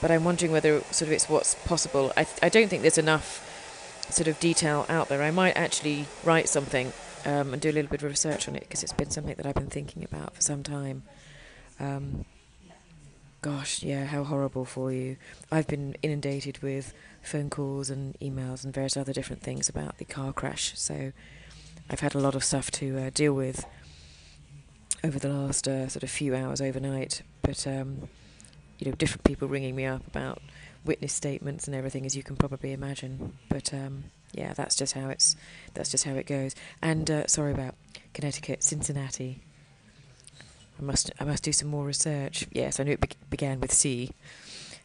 But 0.00 0.10
I'm 0.10 0.24
wondering 0.24 0.52
whether 0.52 0.80
sort 0.90 1.08
of 1.08 1.12
it's 1.12 1.28
what's 1.28 1.54
possible. 1.66 2.12
I, 2.16 2.24
th- 2.24 2.38
I 2.42 2.48
don't 2.48 2.68
think 2.68 2.82
there's 2.82 2.98
enough 2.98 3.48
sort 4.10 4.26
of 4.26 4.40
detail 4.40 4.86
out 4.88 5.08
there. 5.08 5.22
I 5.22 5.30
might 5.30 5.56
actually 5.56 6.06
write 6.24 6.48
something 6.48 6.92
um, 7.24 7.52
and 7.52 7.62
do 7.62 7.70
a 7.70 7.72
little 7.72 7.90
bit 7.90 8.02
of 8.02 8.10
research 8.10 8.48
on 8.48 8.56
it 8.56 8.60
because 8.60 8.82
it's 8.82 8.92
been 8.92 9.10
something 9.10 9.36
that 9.36 9.46
I've 9.46 9.54
been 9.54 9.70
thinking 9.70 10.02
about 10.04 10.34
for 10.34 10.42
some 10.42 10.62
time. 10.62 11.02
Um, 11.82 12.24
gosh, 13.42 13.82
yeah, 13.82 14.04
how 14.06 14.22
horrible 14.22 14.64
for 14.64 14.92
you. 14.92 15.16
I've 15.50 15.66
been 15.66 15.96
inundated 16.00 16.62
with 16.62 16.94
phone 17.22 17.50
calls 17.50 17.90
and 17.90 18.16
emails 18.20 18.64
and 18.64 18.72
various 18.72 18.96
other 18.96 19.12
different 19.12 19.42
things 19.42 19.68
about 19.68 19.98
the 19.98 20.04
car 20.04 20.32
crash, 20.32 20.72
so 20.78 21.12
I've 21.90 22.00
had 22.00 22.14
a 22.14 22.20
lot 22.20 22.36
of 22.36 22.44
stuff 22.44 22.70
to 22.72 22.98
uh, 22.98 23.10
deal 23.12 23.34
with 23.34 23.66
over 25.02 25.18
the 25.18 25.28
last 25.28 25.66
uh, 25.66 25.88
sort 25.88 26.04
of 26.04 26.10
few 26.10 26.36
hours 26.36 26.60
overnight. 26.60 27.22
But 27.42 27.66
um, 27.66 28.08
you 28.78 28.88
know, 28.88 28.96
different 28.96 29.24
people 29.24 29.48
ringing 29.48 29.74
me 29.74 29.86
up 29.86 30.06
about 30.06 30.40
witness 30.84 31.12
statements 31.12 31.66
and 31.66 31.74
everything, 31.74 32.06
as 32.06 32.16
you 32.16 32.22
can 32.22 32.36
probably 32.36 32.72
imagine. 32.72 33.36
But 33.48 33.74
um, 33.74 34.04
yeah, 34.32 34.54
that's 34.54 34.76
just 34.76 34.92
how 34.92 35.08
it's 35.08 35.34
that's 35.74 35.90
just 35.90 36.04
how 36.04 36.14
it 36.14 36.26
goes. 36.26 36.54
And 36.80 37.10
uh, 37.10 37.26
sorry 37.26 37.52
about 37.52 37.74
Connecticut, 38.14 38.62
Cincinnati. 38.62 39.40
I 40.78 40.82
must 40.82 41.10
I 41.20 41.24
must 41.24 41.42
do 41.42 41.52
some 41.52 41.68
more 41.68 41.84
research. 41.84 42.46
Yes, 42.50 42.80
I 42.80 42.84
knew 42.84 42.92
it 42.92 43.00
be- 43.00 43.08
began 43.30 43.60
with 43.60 43.72
C. 43.72 44.10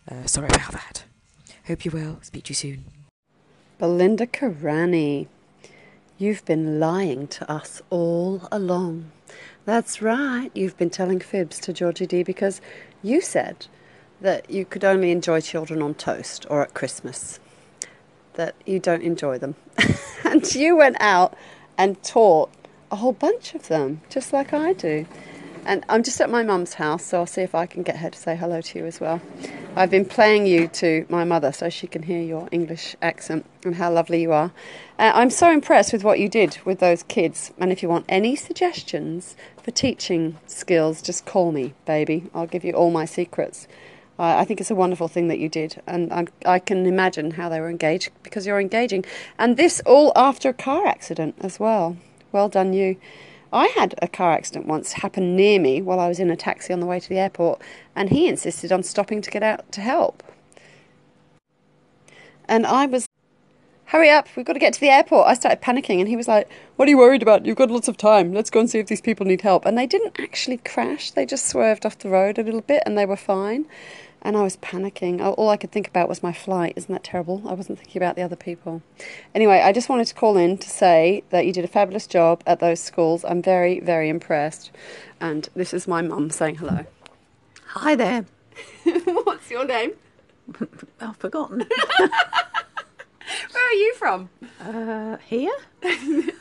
Uh, 0.10 0.26
sorry 0.26 0.48
about 0.48 0.72
that. 0.72 1.04
Hope 1.68 1.86
you're 1.86 1.94
well. 1.94 2.20
Speak 2.22 2.46
to 2.46 2.52
you 2.52 2.56
soon. 2.56 2.86
Belinda 3.78 4.26
Karani, 4.26 5.28
you've 6.18 6.44
been 6.46 6.80
lying 6.80 7.28
to 7.28 7.52
us 7.52 7.82
all 7.90 8.48
along. 8.52 9.12
That's 9.66 10.02
right, 10.02 10.50
you've 10.56 10.78
been 10.78 10.90
telling 10.90 11.20
fibs 11.20 11.60
to 11.60 11.74
Georgie 11.74 12.08
D 12.08 12.24
because 12.24 12.62
you 13.04 13.20
said 13.20 13.68
that 14.22 14.50
you 14.50 14.66
could 14.66 14.84
only 14.86 15.12
enjoy 15.12 15.42
children 15.42 15.82
on 15.82 15.94
toast 15.94 16.46
or 16.50 16.62
at 16.62 16.74
Christmas, 16.74 17.40
that 18.36 18.56
you 18.66 18.80
don't 18.80 19.04
enjoy 19.04 19.38
them. 19.38 19.56
and 20.24 20.56
you 20.56 20.78
went 20.78 20.96
out 21.00 21.36
and 21.78 22.02
taught 22.02 22.50
a 22.90 22.96
whole 22.96 23.12
bunch 23.12 23.54
of 23.54 23.68
them, 23.68 24.02
just 24.10 24.32
like 24.34 24.54
I 24.54 24.74
do. 24.74 25.06
And 25.68 25.84
I'm 25.90 26.02
just 26.02 26.22
at 26.22 26.30
my 26.30 26.44
mum's 26.44 26.76
house, 26.76 27.04
so 27.04 27.20
I'll 27.20 27.26
see 27.26 27.42
if 27.42 27.54
I 27.54 27.66
can 27.66 27.84
get 27.84 27.98
her 27.98 28.10
to 28.10 28.18
say 28.18 28.38
hello 28.38 28.62
to 28.62 28.80
you 28.80 28.86
as 28.86 29.02
well. 29.02 29.20
I've 29.76 29.92
been 29.92 30.06
playing 30.06 30.48
you 30.48 30.70
to 30.70 31.06
my 31.10 31.26
mother 31.26 31.52
so 31.52 31.68
she 31.70 31.88
can 31.88 32.04
hear 32.04 32.22
your 32.22 32.48
English 32.54 32.96
accent 33.02 33.46
and 33.66 33.76
how 33.76 33.92
lovely 33.92 34.22
you 34.22 34.32
are. 34.32 34.54
Uh, 34.98 35.12
I'm 35.14 35.30
so 35.30 35.52
impressed 35.52 35.92
with 35.92 36.06
what 36.06 36.20
you 36.20 36.30
did 36.30 36.58
with 36.64 36.80
those 36.80 37.04
kids. 37.04 37.52
And 37.58 37.74
if 37.74 37.84
you 37.84 37.90
want 37.90 38.06
any 38.08 38.34
suggestions 38.38 39.36
for 39.62 39.72
teaching 39.72 40.38
skills, 40.48 41.02
just 41.02 41.26
call 41.26 41.52
me, 41.52 41.74
baby. 41.86 42.30
I'll 42.34 42.48
give 42.48 42.64
you 42.64 42.72
all 42.72 42.90
my 42.90 43.04
secrets. 43.04 43.68
I 44.18 44.46
think 44.46 44.62
it's 44.62 44.72
a 44.72 44.76
wonderful 44.76 45.10
thing 45.10 45.28
that 45.28 45.38
you 45.38 45.48
did, 45.48 45.80
and 45.86 46.12
I, 46.12 46.26
I 46.44 46.58
can 46.58 46.88
imagine 46.88 47.32
how 47.32 47.50
they 47.50 47.60
were 47.60 47.70
engaged 47.70 48.10
because 48.24 48.48
you're 48.48 48.60
engaging. 48.60 49.06
And 49.38 49.58
this 49.58 49.80
all 49.86 50.12
after 50.16 50.50
a 50.50 50.54
car 50.54 50.88
accident 50.88 51.36
as 51.42 51.60
well. 51.60 51.98
Well 52.32 52.50
done, 52.50 52.74
you. 52.74 52.96
I 53.52 53.68
had 53.68 53.96
a 54.02 54.08
car 54.08 54.34
accident 54.34 54.68
once 54.68 54.94
happen 54.94 55.36
near 55.36 55.60
me 55.60 55.82
while 55.82 56.00
I 56.00 56.08
was 56.08 56.20
in 56.20 56.30
a 56.30 56.36
taxi 56.36 56.74
on 56.74 56.80
the 56.80 56.86
way 56.86 57.00
to 57.00 57.10
the 57.10 57.20
airport, 57.20 57.62
and 57.96 58.10
he 58.10 58.28
insisted 58.28 58.72
on 58.72 58.84
stopping 58.84 59.22
to 59.22 59.32
get 59.32 59.44
out 59.44 59.72
to 59.74 59.82
help. 59.82 60.24
And 62.48 62.66
I 62.66 62.86
was, 62.86 63.08
hurry 63.86 64.10
up, 64.10 64.28
we've 64.36 64.46
got 64.46 64.54
to 64.54 64.60
get 64.60 64.74
to 64.74 64.80
the 64.80 64.90
airport. 64.90 65.28
I 65.28 65.34
started 65.34 65.62
panicking, 65.62 66.00
and 66.00 66.08
he 66.08 66.16
was 66.16 66.28
like, 66.28 66.50
What 66.76 66.88
are 66.88 66.92
you 66.92 66.98
worried 66.98 67.22
about? 67.22 67.46
You've 67.46 67.58
got 67.58 67.72
lots 67.72 67.88
of 67.88 67.98
time. 67.98 68.34
Let's 68.34 68.50
go 68.50 68.60
and 68.60 68.70
see 68.70 68.80
if 68.80 68.88
these 68.88 69.02
people 69.02 69.26
need 69.26 69.42
help. 69.42 69.66
And 69.66 69.78
they 69.78 69.88
didn't 69.88 70.20
actually 70.20 70.58
crash, 70.58 71.12
they 71.12 71.26
just 71.26 71.46
swerved 71.48 71.86
off 71.86 71.98
the 71.98 72.10
road 72.10 72.38
a 72.38 72.44
little 72.44 72.62
bit, 72.62 72.84
and 72.86 72.98
they 72.98 73.06
were 73.06 73.18
fine 73.18 73.66
and 74.28 74.36
I 74.36 74.44
was 74.44 74.58
panicking. 74.58 75.22
All 75.22 75.48
I 75.48 75.56
could 75.56 75.72
think 75.72 75.88
about 75.88 76.10
was 76.10 76.22
my 76.22 76.34
flight. 76.34 76.74
Isn't 76.76 76.92
that 76.92 77.06
terrible? 77.06 77.44
I 77.48 77.54
wasn't 77.54 77.80
thinking 77.80 77.98
about 78.02 78.18
the 78.18 78.24
other 78.24 78.36
people. 78.36 78.82
Anyway, 79.34 79.62
I 79.62 79.72
just 79.72 79.88
wanted 79.88 80.06
to 80.08 80.16
call 80.16 80.36
in 80.36 80.58
to 80.58 80.70
say 80.70 81.24
that 81.30 81.46
you 81.46 81.54
did 81.54 81.64
a 81.64 81.70
fabulous 81.70 82.06
job 82.08 82.44
at 82.46 82.60
those 82.60 82.82
schools. 82.82 83.24
I'm 83.24 83.42
very, 83.42 83.80
very 83.80 84.10
impressed. 84.10 84.70
And 85.22 85.48
this 85.56 85.74
is 85.74 85.88
my 85.88 86.02
mum 86.02 86.30
saying 86.30 86.56
hello. 86.56 86.86
Hi 87.68 87.96
there. 87.96 88.26
What's 89.24 89.50
your 89.50 89.66
name? 89.66 89.94
I've 91.00 91.16
forgotten. 91.16 91.60
Where 93.52 93.66
are 93.66 93.74
you 93.74 93.94
from? 93.94 94.30
Uh, 94.60 95.16
here? 95.26 95.56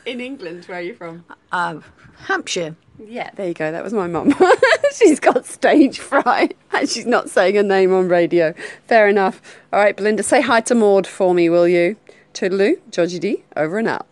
In 0.05 0.19
England. 0.19 0.65
Where 0.65 0.79
are 0.79 0.81
you 0.81 0.93
from? 0.93 1.23
Uh, 1.53 1.79
Hampshire. 2.25 2.75
Yeah, 2.99 3.29
there 3.35 3.47
you 3.47 3.53
go. 3.53 3.71
That 3.71 3.83
was 3.83 3.93
my 3.93 4.07
mum. 4.07 4.33
she's 4.93 5.19
got 5.19 5.45
stage 5.45 5.99
fright 5.99 6.57
and 6.73 6.89
she's 6.89 7.05
not 7.05 7.29
saying 7.29 7.55
her 7.55 7.63
name 7.63 7.93
on 7.93 8.07
radio. 8.07 8.53
Fair 8.87 9.07
enough. 9.07 9.41
All 9.71 9.79
right, 9.79 9.95
Belinda, 9.95 10.23
say 10.23 10.41
hi 10.41 10.61
to 10.61 10.75
Maud 10.75 11.05
for 11.05 11.33
me, 11.33 11.49
will 11.49 11.67
you? 11.67 11.95
Toodaloo, 12.33 12.79
Georgie 12.91 13.19
D, 13.19 13.43
over 13.55 13.77
and 13.77 13.87
out. 13.87 14.07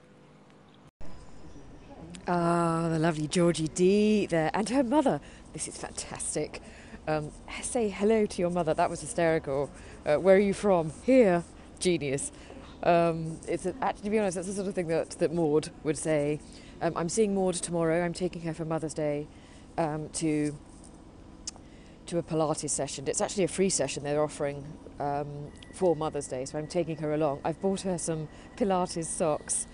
Ah, 2.27 2.87
the 2.89 2.97
lovely 2.97 3.27
Georgie 3.27 3.67
D 3.67 4.25
there, 4.25 4.49
and 4.53 4.67
her 4.69 4.83
mother. 4.83 5.21
This 5.53 5.67
is 5.67 5.77
fantastic. 5.77 6.61
Um, 7.07 7.31
say 7.61 7.89
hello 7.89 8.25
to 8.25 8.41
your 8.41 8.49
mother. 8.49 8.73
That 8.73 8.89
was 8.89 9.01
hysterical. 9.01 9.69
Uh, 10.05 10.15
where 10.15 10.35
are 10.35 10.39
you 10.39 10.53
from? 10.53 10.91
Here. 11.03 11.43
Genius. 11.79 12.31
Um, 12.81 13.39
it's 13.47 13.65
a, 13.65 13.75
actually, 13.81 14.05
to 14.05 14.09
be 14.09 14.19
honest, 14.19 14.35
that's 14.35 14.47
the 14.47 14.53
sort 14.53 14.67
of 14.67 14.73
thing 14.75 14.87
that, 14.87 15.11
that 15.11 15.33
Maud 15.33 15.69
would 15.83 15.97
say. 15.97 16.39
Um, 16.81 16.93
I'm 16.97 17.09
seeing 17.09 17.33
Maud 17.33 17.55
tomorrow. 17.55 18.03
I'm 18.03 18.13
taking 18.13 18.41
her 18.43 18.53
for 18.53 18.65
Mother's 18.65 18.93
Day 18.93 19.27
um, 19.77 20.09
to 20.09 20.55
to 22.07 22.19
a 22.19 22.23
Pilates 22.23 22.69
session. 22.69 23.07
It's 23.07 23.21
actually 23.21 23.45
a 23.45 23.47
free 23.47 23.69
session 23.69 24.03
they're 24.03 24.21
offering 24.21 24.63
um, 24.99 25.51
for 25.73 25.95
Mother's 25.95 26.27
Day, 26.27 26.45
so 26.45 26.59
I'm 26.59 26.67
taking 26.67 26.97
her 26.97 27.13
along. 27.13 27.39
I've 27.43 27.59
bought 27.59 27.81
her 27.81 27.97
some 27.97 28.27
Pilates 28.57 29.05
socks 29.05 29.65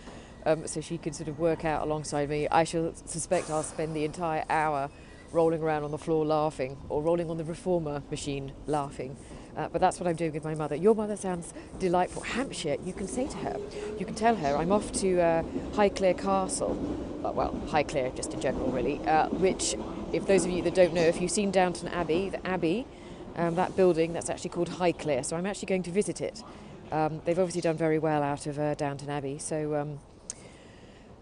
um, 0.46 0.65
so 0.65 0.79
she 0.79 0.98
can 0.98 1.12
sort 1.12 1.27
of 1.27 1.39
work 1.39 1.65
out 1.65 1.84
alongside 1.84 2.29
me. 2.29 2.48
I 2.48 2.63
shall 2.63 2.93
suspect 2.96 3.50
I'll 3.50 3.63
spend 3.63 3.96
the 3.96 4.05
entire 4.05 4.46
hour 4.50 4.89
rolling 5.34 5.62
around 5.62 5.84
on 5.84 5.91
the 5.91 5.98
floor 5.98 6.25
laughing 6.25 6.77
or 6.88 7.01
rolling 7.01 7.29
on 7.29 7.38
the 7.38 7.43
reformer 7.43 8.01
machine 8.10 8.53
laughing. 8.65 9.17
Uh, 9.55 9.67
but 9.70 9.81
that's 9.81 10.00
what 10.00 10.08
I'm 10.08 10.15
doing 10.15 10.31
with 10.31 10.43
my 10.43 10.55
mother. 10.55 10.75
Your 10.75 10.96
mother 10.96 11.15
sounds 11.15 11.53
delightful. 11.79 12.22
Hampshire, 12.24 12.77
you 12.86 12.93
can 12.93 13.08
say 13.08 13.27
to 13.27 13.38
her, 13.38 13.58
you 14.00 14.05
can 14.05 14.15
tell 14.15 14.36
her, 14.36 14.55
I'm 14.55 14.72
off 14.72 14.91
to 14.93 15.20
uh, 15.20 15.43
Highclere 15.74 16.17
Castle. 16.17 16.77
Uh, 17.24 17.31
well, 17.31 17.51
Highclere 17.67 18.15
just 18.15 18.34
in 18.34 18.41
general, 18.41 18.72
really, 18.72 19.00
uh, 19.08 19.27
which, 19.29 19.75
if 20.13 20.25
those 20.25 20.46
of 20.46 20.51
you 20.51 20.62
that 20.63 20.74
don't 20.74 20.93
know, 20.93 21.01
if 21.01 21.22
you've 21.22 21.31
seen 21.31 21.51
Downton 21.51 21.89
Abbey, 21.89 22.29
the 22.29 22.46
Abbey, 22.48 22.88
um, 23.36 23.55
that 23.55 23.75
building, 23.75 24.13
that's 24.13 24.29
actually 24.29 24.50
called 24.50 24.70
Highclere. 24.70 25.25
So 25.25 25.36
I'm 25.36 25.46
actually 25.46 25.67
going 25.67 25.84
to 25.84 25.91
visit 25.91 26.22
it. 26.22 26.43
Um, 26.91 27.22
they've 27.25 27.39
obviously 27.39 27.62
done 27.62 27.77
very 27.77 28.00
well 28.00 28.24
out 28.24 28.48
of 28.48 28.60
uh, 28.60 28.75
Downton 28.75 29.10
Abbey. 29.10 29.38
So 29.38 29.75
um, 29.75 30.00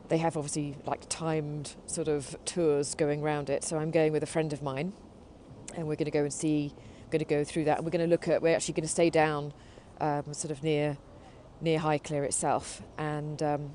they 0.10 0.18
have 0.18 0.36
obviously 0.36 0.76
like 0.86 1.02
timed 1.10 1.76
sort 1.86 2.08
of 2.08 2.36
tours 2.46 2.96
going 2.96 3.22
around 3.22 3.50
it. 3.50 3.64
So 3.64 3.78
I'm 3.78 3.92
going 3.92 4.12
with 4.12 4.24
a 4.24 4.28
friend 4.28 4.52
of 4.54 4.64
mine, 4.64 4.94
and 5.76 5.88
we're 5.88 5.96
going 5.96 6.06
to 6.06 6.12
go 6.12 6.24
and 6.24 6.34
see 6.34 6.74
going 7.10 7.20
to 7.20 7.26
go 7.26 7.44
through 7.44 7.66
that, 7.66 7.78
and 7.78 7.86
we're 7.86 7.92
going 7.92 8.06
to 8.06 8.10
look 8.10 8.28
at. 8.28 8.42
We're 8.42 8.56
actually 8.56 8.76
going 8.76 8.84
to 8.84 8.90
stay 8.90 9.10
down, 9.10 9.54
um, 10.00 10.34
sort 10.34 10.52
of 10.52 10.64
near 10.64 10.98
near 11.62 11.80
Highclere 11.80 12.24
itself, 12.24 12.82
and 12.98 13.44
um, 13.44 13.72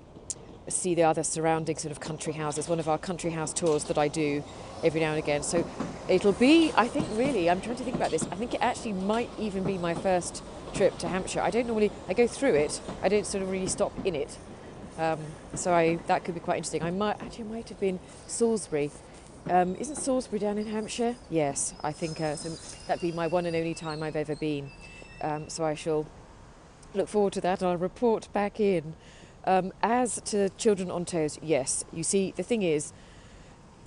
see 0.68 0.94
the 0.94 1.02
other 1.02 1.22
surrounding 1.22 1.76
sort 1.76 1.92
of 1.92 2.00
country 2.00 2.32
houses. 2.32 2.68
One 2.68 2.80
of 2.80 2.88
our 2.88 2.98
country 2.98 3.30
house 3.30 3.52
tours 3.52 3.84
that 3.84 3.98
I 3.98 4.08
do 4.08 4.42
every 4.82 5.00
now 5.00 5.10
and 5.10 5.18
again. 5.18 5.42
So 5.42 5.68
it'll 6.08 6.32
be, 6.32 6.72
I 6.76 6.88
think, 6.88 7.06
really. 7.12 7.50
I'm 7.50 7.60
trying 7.60 7.76
to 7.76 7.84
think 7.84 7.96
about 7.96 8.10
this. 8.10 8.24
I 8.30 8.36
think 8.36 8.54
it 8.54 8.60
actually 8.60 8.94
might 8.94 9.30
even 9.38 9.64
be 9.64 9.78
my 9.78 9.94
first 9.94 10.42
trip 10.72 10.98
to 10.98 11.08
Hampshire. 11.08 11.40
I 11.40 11.50
don't 11.50 11.66
normally. 11.66 11.90
I 12.08 12.14
go 12.14 12.26
through 12.26 12.54
it. 12.54 12.80
I 13.02 13.08
don't 13.08 13.26
sort 13.26 13.42
of 13.42 13.50
really 13.50 13.68
stop 13.68 13.92
in 14.04 14.14
it. 14.14 14.38
Um, 14.98 15.18
so 15.54 15.72
I, 15.72 15.96
that 16.06 16.24
could 16.24 16.34
be 16.34 16.40
quite 16.40 16.56
interesting. 16.56 16.82
I 16.82 16.90
might 16.90 17.20
actually 17.20 17.44
might 17.44 17.68
have 17.68 17.80
been 17.80 17.98
Salisbury 18.26 18.90
um, 19.50 19.74
isn't 19.76 19.96
Salisbury 19.96 20.38
down 20.38 20.58
in 20.58 20.66
Hampshire? 20.66 21.16
Yes, 21.30 21.74
I 21.82 21.92
think 21.92 22.20
uh, 22.20 22.36
so 22.36 22.50
that'd 22.86 23.02
be 23.02 23.12
my 23.12 23.26
one 23.26 23.46
and 23.46 23.54
only 23.54 23.74
time 23.74 24.02
I've 24.02 24.16
ever 24.16 24.34
been. 24.34 24.70
Um, 25.20 25.48
so 25.48 25.64
I 25.64 25.74
shall 25.74 26.06
look 26.94 27.08
forward 27.08 27.32
to 27.34 27.40
that. 27.42 27.62
I'll 27.62 27.76
report 27.76 28.28
back 28.32 28.60
in. 28.60 28.94
Um, 29.46 29.72
as 29.82 30.20
to 30.26 30.48
children 30.50 30.90
on 30.90 31.04
toes, 31.04 31.38
yes. 31.42 31.84
You 31.92 32.02
see, 32.02 32.32
the 32.34 32.42
thing 32.42 32.62
is, 32.62 32.92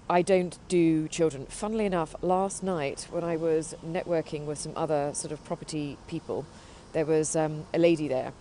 I 0.10 0.22
don't 0.22 0.58
do 0.68 1.08
children. 1.08 1.48
Funnily 1.48 1.86
enough, 1.86 2.16
last 2.22 2.64
night 2.64 3.08
when 3.10 3.24
I 3.24 3.36
was 3.36 3.76
networking 3.86 4.46
with 4.46 4.60
some 4.60 4.74
other 4.76 5.12
sort 5.14 5.32
of 5.32 5.44
property 5.44 5.98
people, 6.08 6.46
there 6.94 7.06
was 7.06 7.36
um, 7.36 7.66
a 7.74 7.80
lady 7.80 8.08
there 8.08 8.32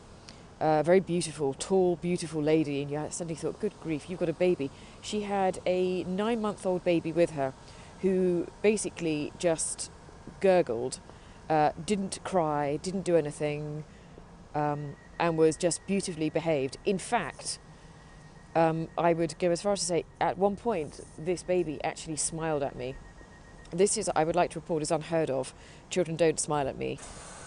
a 0.61 0.83
very 0.83 1.01
beautiful, 1.01 1.55
tall, 1.55 1.97
beautiful 1.97 2.43
lady, 2.43 2.83
and 2.83 2.91
you 2.91 3.07
suddenly 3.11 3.35
thought, 3.35 3.61
good 3.61 3.79
grief, 3.81 4.09
you've 4.09 4.21
got 4.21 4.29
a 4.29 4.33
baby. 4.33 4.71
She 5.01 5.23
had 5.23 5.61
a 5.67 6.05
nine 6.05 6.41
month 6.41 6.65
old 6.65 6.85
baby 6.85 7.13
with 7.13 7.31
her 7.31 7.53
who 8.03 8.47
basically 8.63 9.33
just 9.39 9.91
gurgled, 10.41 11.01
uh, 11.49 11.73
didn't 11.85 12.19
cry, 12.25 12.79
didn't 12.83 13.03
do 13.03 13.17
anything, 13.17 13.85
um, 14.55 14.97
and 15.19 15.37
was 15.37 15.57
just 15.57 15.87
beautifully 15.87 16.31
behaved. 16.31 16.77
In 16.85 16.99
fact, 16.99 17.59
um, 18.55 18.89
I 18.97 19.13
would 19.13 19.39
go 19.39 19.51
as 19.51 19.63
far 19.63 19.73
as 19.73 19.81
to 19.81 19.87
say, 19.87 20.05
at 20.21 20.39
one 20.39 20.57
point, 20.57 21.01
this 21.19 21.43
baby 21.43 21.79
actually 21.85 22.17
smiled 22.17 22.63
at 22.63 22.77
me. 22.77 22.95
This 23.71 23.97
is, 23.99 24.11
I 24.17 24.25
would 24.25 24.37
like 24.37 24.51
to 24.53 24.61
report, 24.61 24.83
is 24.83 24.91
unheard 24.91 25.29
of. 25.29 25.53
Children 25.91 26.17
don't 26.17 26.41
smile 26.41 26.69
at 26.69 26.79
me. 26.79 26.99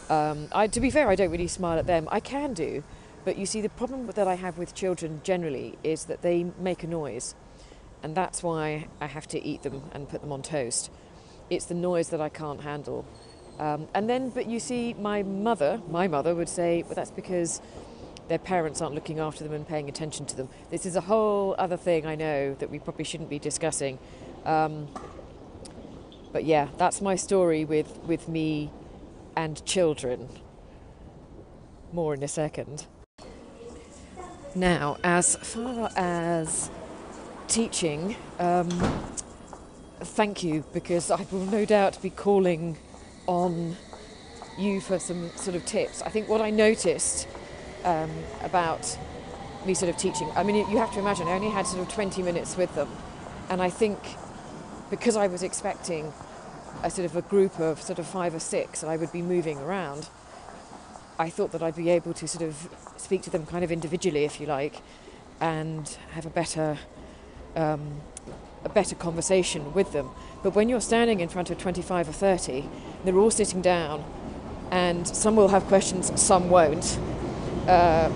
Um, 0.10 0.48
I, 0.52 0.68
to 0.68 0.80
be 0.80 0.90
fair, 0.90 1.10
I 1.10 1.16
don't 1.16 1.32
really 1.32 1.48
smile 1.48 1.80
at 1.80 1.88
them. 1.88 2.08
I 2.12 2.20
can 2.20 2.54
do, 2.54 2.84
but 3.30 3.38
you 3.38 3.46
see, 3.46 3.62
the 3.62 3.70
problem 3.70 4.08
that 4.08 4.28
I 4.28 4.34
have 4.34 4.58
with 4.58 4.74
children 4.74 5.22
generally 5.24 5.78
is 5.84 6.06
that 6.06 6.24
they 6.24 6.46
make 6.58 6.82
a 6.82 6.88
noise, 6.88 7.36
and 8.02 8.16
that's 8.16 8.42
why 8.42 8.88
I 9.00 9.06
have 9.06 9.28
to 9.28 9.40
eat 9.40 9.62
them 9.62 9.84
and 9.92 10.10
put 10.10 10.22
them 10.22 10.32
on 10.32 10.42
toast. 10.42 10.90
It's 11.48 11.66
the 11.66 11.76
noise 11.76 12.10
that 12.10 12.20
I 12.20 12.30
can't 12.30 12.62
handle. 12.62 13.06
Um, 13.60 13.88
and 13.94 14.10
then, 14.10 14.32
but 14.32 14.48
you 14.48 14.60
see, 14.60 14.96
my 14.96 15.22
mother, 15.22 15.80
my 15.88 16.08
mother 16.08 16.34
would 16.34 16.50
say, 16.50 16.82
well, 16.82 16.96
that's 16.96 17.12
because 17.12 17.62
their 18.30 18.40
parents 18.40 18.82
aren't 18.82 18.96
looking 18.96 19.20
after 19.20 19.44
them 19.44 19.54
and 19.54 19.68
paying 19.68 19.90
attention 19.90 20.26
to 20.26 20.36
them. 20.36 20.50
This 20.72 20.88
is 20.88 20.96
a 20.96 21.02
whole 21.02 21.54
other 21.60 21.78
thing 21.78 22.08
I 22.08 22.16
know 22.16 22.56
that 22.56 22.72
we 22.72 22.80
probably 22.80 23.06
shouldn't 23.06 23.30
be 23.30 23.38
discussing. 23.38 24.00
Um, 24.44 24.88
but 26.32 26.46
yeah, 26.46 26.70
that's 26.80 27.00
my 27.00 27.16
story 27.16 27.64
with, 27.64 27.96
with 28.08 28.28
me 28.28 28.72
and 29.38 29.64
children. 29.68 30.30
More 31.94 32.16
in 32.16 32.24
a 32.24 32.28
second. 32.28 32.88
Now, 34.56 34.98
as 35.04 35.36
far 35.36 35.92
as 35.96 36.72
teaching, 37.48 38.16
um, 38.40 38.70
thank 40.00 40.44
you 40.44 40.64
because 40.74 41.12
I 41.12 41.24
will 41.32 41.46
no 41.46 41.66
doubt 41.66 42.02
be 42.02 42.10
calling 42.10 42.78
on 43.28 43.78
you 44.58 44.82
for 44.82 44.98
some 44.98 45.30
sort 45.36 45.56
of 45.56 45.66
tips. 45.66 46.02
I 46.02 46.10
think 46.10 46.28
what 46.28 46.42
I 46.42 46.50
noticed 46.50 47.28
um, 47.84 48.10
about 48.42 48.98
me 49.68 49.76
sort 49.76 49.90
of 49.90 49.98
teaching, 49.98 50.32
I 50.36 50.42
mean, 50.42 50.56
you 50.56 50.80
have 50.80 50.92
to 50.94 51.00
imagine 51.00 51.28
I 51.28 51.34
only 51.34 51.50
had 51.50 51.68
sort 51.68 51.88
of 51.88 51.94
20 51.94 52.24
minutes 52.24 52.58
with 52.58 52.74
them, 52.74 52.90
and 53.50 53.62
I 53.62 53.70
think 53.70 54.00
because 54.90 55.16
I 55.16 55.28
was 55.28 55.44
expecting 55.44 56.12
a 56.82 56.90
sort 56.90 57.06
of 57.06 57.16
a 57.16 57.22
group 57.22 57.60
of 57.60 57.80
sort 57.82 58.00
of 58.00 58.08
five 58.08 58.34
or 58.34 58.40
six 58.40 58.84
I 58.84 58.96
would 58.96 59.12
be 59.12 59.22
moving 59.22 59.60
around, 59.60 60.10
I 61.20 61.30
thought 61.30 61.52
that 61.52 61.62
I'd 61.62 61.76
be 61.76 61.90
able 61.90 62.14
to 62.14 62.28
sort 62.30 62.48
of 62.48 62.70
speak 62.96 63.22
to 63.24 63.30
them 63.30 63.46
kind 63.46 63.66
of 63.66 63.74
individually, 63.74 64.24
if 64.24 64.40
you 64.40 64.48
like, 64.48 64.82
and 65.42 65.86
have 66.12 66.26
a 66.26 66.30
better 66.30 66.78
um, 67.58 68.00
a 68.64 68.70
better 68.70 68.96
conversation 68.96 69.74
with 69.74 69.92
them. 69.92 70.10
But 70.44 70.56
when 70.56 70.70
you're 70.70 70.82
standing 70.82 71.20
in 71.20 71.28
front 71.28 71.50
of 71.50 71.58
25 71.58 72.10
or 72.10 72.12
30, 72.14 72.70
they're 73.04 73.18
all 73.18 73.32
sitting 73.32 73.62
down, 73.62 74.04
and 74.72 75.06
some 75.06 75.36
will 75.36 75.50
have 75.50 75.66
questions, 75.66 76.10
some 76.22 76.50
won't. 76.50 76.98
Uh, 77.68 78.12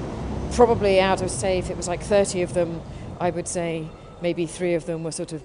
probably 0.54 1.02
out 1.02 1.22
of 1.22 1.30
say, 1.30 1.58
if 1.58 1.70
it 1.70 1.76
was 1.76 1.90
like 1.90 2.02
30 2.02 2.42
of 2.42 2.54
them, 2.54 2.82
I 3.20 3.32
would 3.32 3.48
say 3.50 3.88
maybe 4.22 4.46
three 4.46 4.76
of 4.76 4.86
them 4.86 5.04
were 5.04 5.12
sort 5.12 5.34
of 5.34 5.42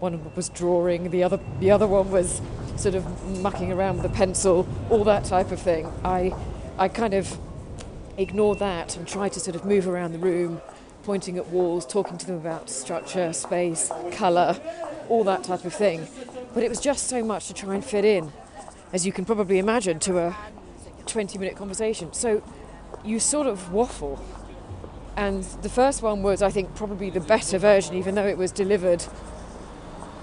one 0.00 0.32
was 0.34 0.48
drawing, 0.48 1.10
the 1.10 1.22
other 1.22 1.38
the 1.60 1.70
other 1.70 1.86
one 1.86 2.10
was 2.10 2.40
sort 2.76 2.94
of 2.94 3.04
mucking 3.40 3.72
around 3.72 3.98
with 3.98 4.06
a 4.06 4.14
pencil, 4.14 4.66
all 4.90 5.04
that 5.04 5.24
type 5.24 5.50
of 5.52 5.60
thing. 5.60 5.90
I 6.04 6.34
I 6.76 6.88
kind 6.88 7.14
of 7.14 7.38
ignored 8.16 8.58
that 8.58 8.96
and 8.96 9.06
tried 9.06 9.32
to 9.34 9.40
sort 9.40 9.54
of 9.54 9.64
move 9.64 9.86
around 9.86 10.12
the 10.12 10.18
room, 10.18 10.60
pointing 11.04 11.38
at 11.38 11.46
walls, 11.48 11.86
talking 11.86 12.18
to 12.18 12.26
them 12.26 12.34
about 12.34 12.68
structure, 12.68 13.32
space, 13.32 13.92
colour, 14.10 14.58
all 15.08 15.22
that 15.22 15.44
type 15.44 15.64
of 15.64 15.72
thing. 15.72 16.08
But 16.52 16.64
it 16.64 16.68
was 16.68 16.80
just 16.80 17.06
so 17.06 17.22
much 17.22 17.46
to 17.46 17.54
try 17.54 17.76
and 17.76 17.84
fit 17.84 18.04
in, 18.04 18.32
as 18.92 19.06
you 19.06 19.12
can 19.12 19.24
probably 19.24 19.60
imagine, 19.60 20.00
to 20.00 20.18
a 20.18 20.36
20 21.06 21.38
minute 21.38 21.56
conversation. 21.56 22.12
So 22.12 22.42
you 23.04 23.20
sort 23.20 23.46
of 23.46 23.72
waffle. 23.72 24.20
And 25.16 25.44
the 25.62 25.68
first 25.68 26.02
one 26.02 26.24
was, 26.24 26.42
I 26.42 26.50
think, 26.50 26.74
probably 26.74 27.08
the 27.08 27.20
better 27.20 27.56
version, 27.56 27.94
even 27.94 28.16
though 28.16 28.26
it 28.26 28.36
was 28.36 28.50
delivered 28.50 29.04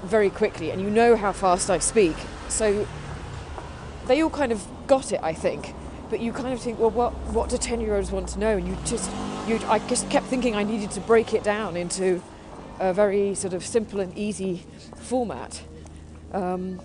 very 0.04 0.30
quickly. 0.30 0.70
And 0.70 0.82
you 0.82 0.90
know 0.90 1.16
how 1.16 1.32
fast 1.32 1.70
I 1.70 1.80
speak. 1.80 2.18
So 2.50 2.86
they 4.08 4.22
all 4.22 4.30
kind 4.30 4.52
of 4.52 4.68
got 4.88 5.14
it, 5.14 5.22
I 5.24 5.34
think 5.34 5.74
but 6.12 6.20
you 6.20 6.34
kind 6.34 6.54
of 6.54 6.60
think, 6.60 6.78
well, 6.78 6.92
what 6.92 7.14
what 7.34 7.50
do 7.50 7.58
ten 7.58 7.80
year 7.80 7.96
olds 7.96 8.12
want 8.12 8.28
to 8.28 8.40
know? 8.40 8.58
And 8.58 8.68
you 8.68 8.78
just 8.86 9.10
you 9.48 9.60
I 9.68 9.80
just 9.80 10.08
kept 10.12 10.28
thinking 10.28 10.56
I 10.56 10.62
needed 10.62 10.92
to 10.92 11.00
break 11.00 11.34
it 11.34 11.42
down 11.42 11.78
into 11.78 12.22
a 12.80 12.94
very 12.94 13.34
sort 13.34 13.54
of 13.54 13.66
simple 13.66 14.02
and 14.02 14.16
easy 14.18 14.66
format. 14.98 15.64
Um, 16.34 16.82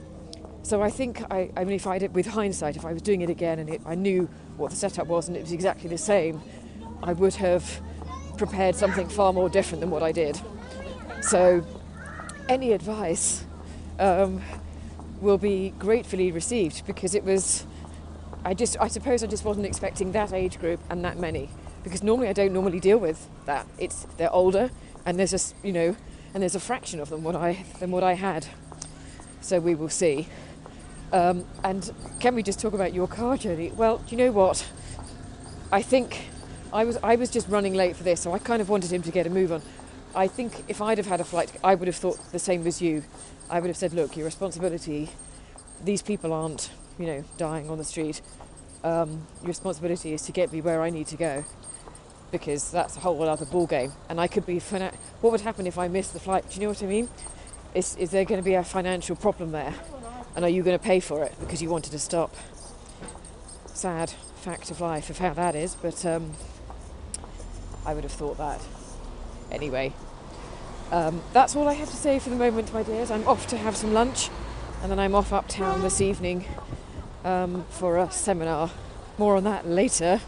so 0.63 0.81
I 0.81 0.91
think 0.91 1.23
I, 1.31 1.51
I 1.57 1.65
mean, 1.65 1.75
if 1.75 1.87
I 1.87 1.99
did 1.99 2.15
with 2.15 2.27
hindsight, 2.27 2.77
if 2.77 2.85
I 2.85 2.93
was 2.93 3.03
doing 3.03 3.21
it 3.21 3.29
again 3.29 3.59
and 3.59 3.69
it, 3.69 3.83
I 3.85 3.97
knew 3.97 4.29
what 4.57 4.71
the 4.71 4.77
setup 4.77 5.09
was 5.09 5.27
and 5.29 5.37
it 5.37 5.41
was 5.41 5.53
exactly 5.53 5.91
the 5.91 5.99
same, 5.99 6.41
I 7.03 7.13
would 7.13 7.35
have 7.35 7.81
prepared 8.39 8.77
something 8.77 9.09
far 9.09 9.33
more 9.33 9.49
different 9.49 9.81
than 9.81 9.91
what 9.91 10.03
I 10.03 10.13
did. 10.13 10.41
So, 11.21 11.65
any 12.49 12.73
advice 12.73 13.45
um, 13.99 14.41
will 15.21 15.39
be 15.39 15.73
gratefully 15.79 16.31
received 16.31 16.87
because 16.87 17.15
it 17.15 17.25
was 17.25 17.67
I 18.45 18.55
just, 18.55 18.77
I 18.81 18.89
suppose, 18.89 19.23
I 19.25 19.27
just 19.27 19.45
wasn't 19.45 19.67
expecting 19.67 20.13
that 20.13 20.33
age 20.33 20.59
group 20.59 20.81
and 20.89 21.05
that 21.05 21.19
many, 21.19 21.51
because 21.83 22.03
normally 22.03 22.29
I 22.29 22.33
don't 22.33 22.53
normally 22.53 22.81
deal 22.81 22.99
with 22.99 23.29
that. 23.47 23.67
It's 23.79 24.07
they're 24.17 24.33
older, 24.33 24.71
and 25.05 25.19
there's 25.19 25.33
just 25.33 25.55
you 25.63 25.73
know, 25.73 25.97
and 26.33 26.43
there's 26.43 26.55
a 26.55 26.61
fraction 26.61 27.01
of 27.01 27.09
them 27.09 27.25
what 27.25 27.35
I 27.35 27.65
than 27.81 27.91
what 27.91 28.05
I 28.05 28.15
had. 28.15 28.47
So 29.41 29.61
we 29.61 29.75
will 29.75 29.89
see. 29.89 30.29
Um, 31.13 31.45
and 31.63 31.91
can 32.21 32.35
we 32.35 32.43
just 32.43 32.61
talk 32.61 32.73
about 32.73 32.93
your 32.93 33.07
car 33.07 33.37
journey? 33.37 33.71
Well, 33.71 33.99
do 33.99 34.17
you 34.17 34.17
know 34.17 34.33
what? 34.33 34.67
I 35.73 35.83
think 35.83 36.29
I 36.73 36.85
was 36.85 36.99
I 37.03 37.17
was 37.17 37.31
just 37.31 37.49
running 37.49 37.75
late 37.75 37.97
for 37.97 38.05
this, 38.05 38.21
so 38.21 38.33
I 38.33 38.39
kind 38.39 38.61
of 38.61 38.69
wanted 38.69 38.93
him 38.93 39.03
to 39.03 39.11
get 39.11 39.27
a 39.27 39.31
move 39.31 39.53
on. 39.53 39.63
I 40.15 40.29
think 40.29 40.65
if 40.69 40.81
I'd 40.81 40.99
have 40.99 41.07
had 41.07 41.21
a 41.21 41.25
flight, 41.25 41.53
I 41.63 41.75
would 41.75 41.89
have 41.89 41.97
thought 41.97 42.19
the 42.33 42.39
same 42.39 42.67
as 42.67 42.81
you. 42.81 43.03
I 43.51 43.61
would 43.61 43.69
have 43.69 43.77
said, 43.77 43.93
look, 43.93 44.17
your 44.17 44.25
responsibility. 44.25 45.11
These 45.85 46.03
people 46.03 46.33
aren't 46.33 46.71
you 46.99 47.07
know, 47.07 47.25
dying 47.37 47.69
on 47.71 47.79
the 47.79 47.85
street, 47.85 48.21
um, 48.85 49.27
your 49.41 49.49
responsibility 49.49 50.13
is 50.13 50.23
to 50.23 50.33
get 50.33 50.53
me 50.53 50.61
where 50.61 50.83
I 50.83 50.91
need 50.91 51.07
to 51.09 51.17
go 51.17 51.45
because 52.31 52.71
that's 52.71 52.97
a 52.97 53.01
whole 53.01 53.21
other 53.23 53.47
ball 53.47 53.67
game. 53.67 53.93
And 54.09 54.21
I 54.21 54.27
could 54.27 54.47
be 54.47 54.59
fina- 54.59 54.93
what 55.21 55.31
would 55.33 55.41
happen 55.43 55.67
if 55.67 55.79
I 55.79 55.89
missed 55.89 56.13
the 56.13 56.21
flight? 56.21 56.49
Do 56.49 56.57
you 56.57 56.63
know 56.63 56.69
what 56.69 56.83
I 56.83 56.87
mean? 56.87 57.09
Is 57.75 57.97
is 57.97 58.11
there 58.11 58.25
going 58.25 58.41
to 58.41 58.45
be 58.45 58.55
a 58.55 58.65
financial 58.65 59.17
problem 59.17 59.53
there? 59.53 59.75
And 60.35 60.45
are 60.45 60.49
you 60.49 60.63
going 60.63 60.79
to 60.79 60.85
pay 60.85 61.01
for 61.01 61.25
it 61.25 61.35
because 61.41 61.63
you 61.63 61.71
wanted 61.71 61.93
to 61.93 61.99
stop? 61.99 62.35
Sad 63.67 64.11
fact 64.37 64.71
of 64.71 64.81
life 64.81 65.11
of 65.11 65.19
how 65.19 65.33
that 65.35 65.55
is, 65.55 65.75
but 65.75 66.05
um, 66.07 66.33
I 67.85 67.95
would 67.95 68.05
have 68.05 68.13
thought 68.13 68.39
that. 68.39 68.61
Anyway, 69.51 69.93
um, 70.91 71.23
that's 71.33 71.57
all 71.57 71.69
I 71.69 71.75
have 71.75 71.91
to 71.91 71.97
say 71.97 72.19
for 72.19 72.31
the 72.31 72.37
moment, 72.37 72.73
my 72.73 72.83
dears. 72.83 73.11
I'm 73.11 73.27
off 73.27 73.47
to 73.49 73.57
have 73.57 73.77
some 73.77 73.93
lunch, 73.93 74.31
and 74.83 74.91
then 74.91 74.99
I'm 74.99 75.15
off 75.15 75.33
uptown 75.33 75.83
this 75.83 76.01
evening 76.01 76.47
um, 77.27 77.65
for 77.69 77.99
a 77.99 78.11
seminar. 78.11 78.71
More 79.19 79.37
on 79.37 79.45
that 79.45 79.67
later. 79.67 80.21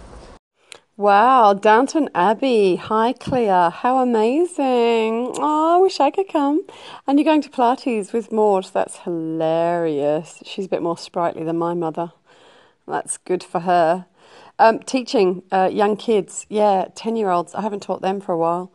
Wow, 0.96 1.54
Downton 1.54 2.08
Abbey. 2.12 2.76
Highclere. 2.76 3.72
How 3.72 3.98
amazing. 3.98 5.32
Oh, 5.38 5.76
I 5.76 5.80
wish 5.80 6.00
I 6.00 6.10
could 6.10 6.28
come. 6.28 6.66
And 7.06 7.18
you're 7.18 7.24
going 7.24 7.42
to 7.42 7.50
Pilates 7.50 8.12
with 8.12 8.32
Maud. 8.32 8.68
That's 8.72 8.98
hilarious. 8.98 10.42
She's 10.44 10.66
a 10.66 10.68
bit 10.68 10.82
more 10.82 10.98
sprightly 10.98 11.44
than 11.44 11.56
my 11.56 11.72
mother. 11.72 12.12
That's 12.88 13.16
good 13.18 13.44
for 13.44 13.60
her. 13.60 14.06
Um, 14.58 14.80
teaching 14.80 15.44
uh, 15.52 15.70
young 15.72 15.96
kids. 15.96 16.46
Yeah, 16.48 16.86
10 16.96 17.14
year 17.14 17.30
olds. 17.30 17.54
I 17.54 17.60
haven't 17.60 17.84
taught 17.84 18.02
them 18.02 18.20
for 18.20 18.32
a 18.32 18.38
while. 18.38 18.72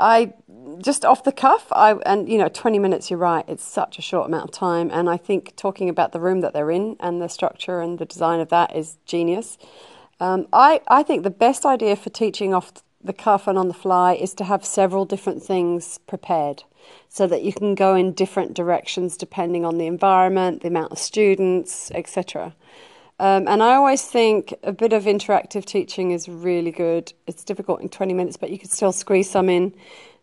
I 0.00 0.32
just 0.78 1.04
off 1.04 1.24
the 1.24 1.32
cuff, 1.32 1.66
I 1.72 1.92
and 2.06 2.28
you 2.28 2.38
know, 2.38 2.48
20 2.48 2.78
minutes. 2.78 3.10
You're 3.10 3.18
right. 3.18 3.44
It's 3.46 3.64
such 3.64 3.98
a 3.98 4.02
short 4.02 4.26
amount 4.26 4.44
of 4.44 4.50
time, 4.50 4.90
and 4.92 5.08
I 5.10 5.16
think 5.16 5.54
talking 5.56 5.88
about 5.88 6.12
the 6.12 6.20
room 6.20 6.40
that 6.40 6.54
they're 6.54 6.70
in 6.70 6.96
and 7.00 7.20
the 7.20 7.28
structure 7.28 7.80
and 7.80 7.98
the 7.98 8.06
design 8.06 8.40
of 8.40 8.48
that 8.48 8.74
is 8.74 8.96
genius. 9.04 9.58
Um, 10.18 10.48
I 10.52 10.80
I 10.88 11.02
think 11.02 11.22
the 11.22 11.30
best 11.30 11.66
idea 11.66 11.96
for 11.96 12.10
teaching 12.10 12.54
off 12.54 12.72
the 13.02 13.12
cuff 13.12 13.46
and 13.46 13.58
on 13.58 13.68
the 13.68 13.74
fly 13.74 14.14
is 14.14 14.34
to 14.34 14.44
have 14.44 14.64
several 14.64 15.04
different 15.04 15.42
things 15.42 15.98
prepared, 16.06 16.64
so 17.08 17.26
that 17.26 17.42
you 17.42 17.52
can 17.52 17.74
go 17.74 17.94
in 17.94 18.12
different 18.12 18.54
directions 18.54 19.16
depending 19.16 19.64
on 19.64 19.78
the 19.78 19.86
environment, 19.86 20.62
the 20.62 20.68
amount 20.68 20.92
of 20.92 20.98
students, 20.98 21.90
etc. 21.92 22.54
Um, 23.20 23.48
and 23.48 23.62
I 23.62 23.74
always 23.74 24.02
think 24.02 24.54
a 24.62 24.72
bit 24.72 24.94
of 24.94 25.04
interactive 25.04 25.66
teaching 25.66 26.10
is 26.10 26.26
really 26.26 26.70
good. 26.70 27.12
It's 27.26 27.44
difficult 27.44 27.82
in 27.82 27.90
20 27.90 28.14
minutes, 28.14 28.38
but 28.38 28.48
you 28.48 28.58
could 28.58 28.70
still 28.70 28.92
squeeze 28.92 29.28
some 29.28 29.50
in. 29.50 29.74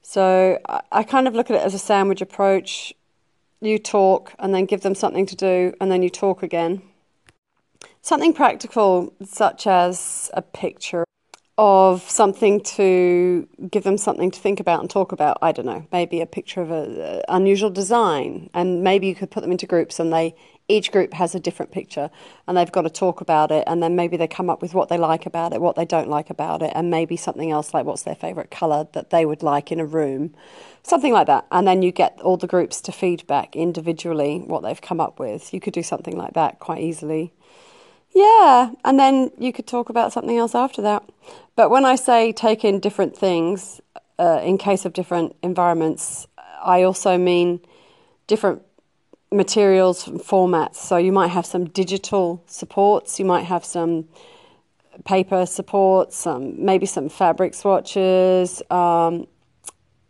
So 0.01 0.57
I, 0.67 0.81
I 0.91 1.03
kind 1.03 1.27
of 1.27 1.35
look 1.35 1.51
at 1.51 1.57
it 1.57 1.61
as 1.61 1.75
a 1.75 1.79
sandwich 1.79 2.21
approach. 2.21 2.95
You 3.61 3.77
talk 3.77 4.33
and 4.39 4.51
then 4.51 4.65
give 4.65 4.81
them 4.81 4.95
something 4.95 5.27
to 5.27 5.35
do, 5.35 5.75
and 5.79 5.91
then 5.91 6.01
you 6.01 6.09
talk 6.09 6.41
again. 6.41 6.81
Something 8.01 8.33
practical, 8.33 9.13
such 9.23 9.67
as 9.67 10.31
a 10.33 10.41
picture 10.41 11.06
of 11.57 12.07
something 12.07 12.61
to 12.61 13.47
give 13.71 13.83
them 13.83 13.97
something 13.97 14.29
to 14.29 14.39
think 14.39 14.59
about 14.59 14.79
and 14.79 14.89
talk 14.89 15.11
about. 15.11 15.39
I 15.41 15.51
don't 15.51 15.65
know, 15.65 15.87
maybe 15.91 16.21
a 16.21 16.27
picture 16.27 16.61
of 16.61 16.69
an 16.69 17.23
unusual 17.29 17.71
design, 17.71 18.49
and 18.53 18.83
maybe 18.83 19.07
you 19.07 19.15
could 19.15 19.31
put 19.31 19.41
them 19.41 19.51
into 19.51 19.65
groups 19.65 19.99
and 19.99 20.13
they 20.13 20.35
each 20.69 20.91
group 20.91 21.13
has 21.13 21.33
a 21.33 21.39
different 21.39 21.71
picture 21.71 22.09
and 22.45 22.57
they've 22.57 22.71
got 22.71 22.81
to 22.81 22.89
talk 22.89 23.21
about 23.21 23.51
it 23.51 23.63
and 23.67 23.81
then 23.81 23.95
maybe 23.95 24.17
they 24.17 24.27
come 24.27 24.49
up 24.49 24.61
with 24.61 24.73
what 24.73 24.89
they 24.89 24.97
like 24.97 25.25
about 25.25 25.53
it, 25.53 25.61
what 25.61 25.77
they 25.77 25.85
don't 25.85 26.09
like 26.09 26.29
about 26.29 26.61
it, 26.61 26.71
and 26.75 26.91
maybe 26.91 27.15
something 27.15 27.51
else 27.51 27.73
like 27.73 27.85
what's 27.85 28.03
their 28.03 28.15
favourite 28.15 28.51
colour 28.51 28.85
that 28.91 29.09
they 29.09 29.25
would 29.25 29.41
like 29.41 29.71
in 29.71 29.79
a 29.79 29.85
room. 29.85 30.35
Something 30.83 31.13
like 31.13 31.27
that. 31.27 31.47
And 31.51 31.65
then 31.65 31.81
you 31.81 31.91
get 31.91 32.19
all 32.21 32.37
the 32.37 32.47
groups 32.47 32.81
to 32.81 32.91
feedback 32.91 33.55
individually 33.55 34.39
what 34.45 34.61
they've 34.61 34.81
come 34.81 34.99
up 34.99 35.19
with. 35.19 35.53
You 35.53 35.61
could 35.61 35.73
do 35.73 35.83
something 35.83 36.17
like 36.17 36.33
that 36.33 36.59
quite 36.59 36.81
easily. 36.81 37.33
Yeah, 38.17 38.71
and 38.83 38.99
then 38.99 39.29
you 39.37 39.53
could 39.53 39.67
talk 39.67 39.89
about 39.89 40.11
something 40.11 40.35
else 40.35 40.55
after 40.55 40.81
that. 40.81 41.07
But 41.55 41.69
when 41.69 41.85
I 41.85 41.95
say 41.95 42.31
take 42.31 42.65
in 42.65 42.79
different 42.79 43.15
things 43.15 43.79
uh, 44.17 44.41
in 44.43 44.57
case 44.57 44.85
of 44.85 44.93
different 44.93 45.35
environments, 45.43 46.25
I 46.65 46.81
also 46.81 47.19
mean 47.19 47.59
different 48.25 48.63
materials 49.31 50.07
and 50.07 50.19
formats. 50.19 50.77
So 50.77 50.97
you 50.97 51.11
might 51.11 51.27
have 51.27 51.45
some 51.45 51.65
digital 51.65 52.43
supports, 52.47 53.19
you 53.19 53.25
might 53.25 53.43
have 53.43 53.63
some 53.63 54.07
paper 55.05 55.45
supports, 55.45 56.17
some 56.17 56.65
maybe 56.65 56.87
some 56.87 57.09
fabric 57.09 57.53
swatches, 57.53 58.63
um, 58.71 59.27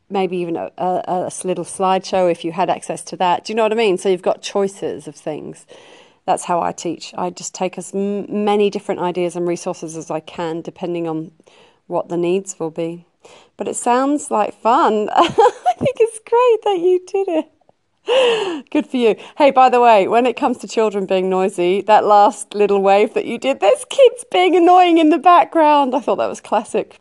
maybe 0.10 0.38
even 0.38 0.56
a, 0.56 0.72
a, 0.78 1.30
a, 1.30 1.32
little 1.44 1.66
slideshow 1.66 2.32
if 2.32 2.46
you 2.46 2.54
had 2.54 2.70
access 2.70 3.04
to 3.04 3.18
that. 3.18 3.44
Do 3.44 3.52
you 3.52 3.58
know 3.58 3.64
what 3.64 3.74
I 3.74 3.76
mean? 3.76 3.98
So 3.98 4.08
you've 4.08 4.22
got 4.22 4.42
choices 4.42 5.10
of 5.10 5.16
things. 5.18 5.66
That's 6.28 6.44
how 6.44 6.62
I 6.62 6.74
teach. 6.74 7.14
I 7.18 7.30
just 7.30 7.56
take 7.56 7.78
as 7.78 7.94
many 7.94 8.70
different 8.70 9.00
ideas 9.00 9.38
and 9.38 9.48
resources 9.48 9.96
as 9.96 10.12
I 10.12 10.20
can, 10.20 10.60
depending 10.60 11.08
on 11.08 11.32
what 11.88 12.10
the 12.10 12.18
needs 12.18 12.60
will 12.60 12.70
be. 12.70 13.06
but 13.56 13.68
it 13.68 13.76
sounds 13.78 14.30
like 14.30 14.54
fun. 14.54 15.10
I 15.16 15.28
think 15.30 15.96
it's 16.00 16.20
great 16.20 16.62
that 16.64 16.80
you 16.84 17.06
did 17.08 17.28
it. 17.30 18.66
Good 18.72 18.88
for 18.88 18.98
you. 18.98 19.16
Hey, 19.38 19.52
by 19.52 19.70
the 19.70 19.82
way, 19.82 20.08
when 20.08 20.26
it 20.26 20.36
comes 20.36 20.58
to 20.60 20.68
children 20.68 21.06
being 21.06 21.30
noisy, 21.30 21.82
that 21.84 22.04
last 22.06 22.54
little 22.54 22.82
wave 22.82 23.14
that 23.14 23.26
you 23.26 23.38
did, 23.38 23.62
there's 23.62 23.86
kids 23.90 24.26
being 24.30 24.54
annoying 24.56 24.98
in 24.98 25.10
the 25.10 25.18
background. 25.18 25.96
I 25.96 26.02
thought 26.02 26.18
that 26.18 26.28
was 26.28 26.42
classic. 26.42 27.00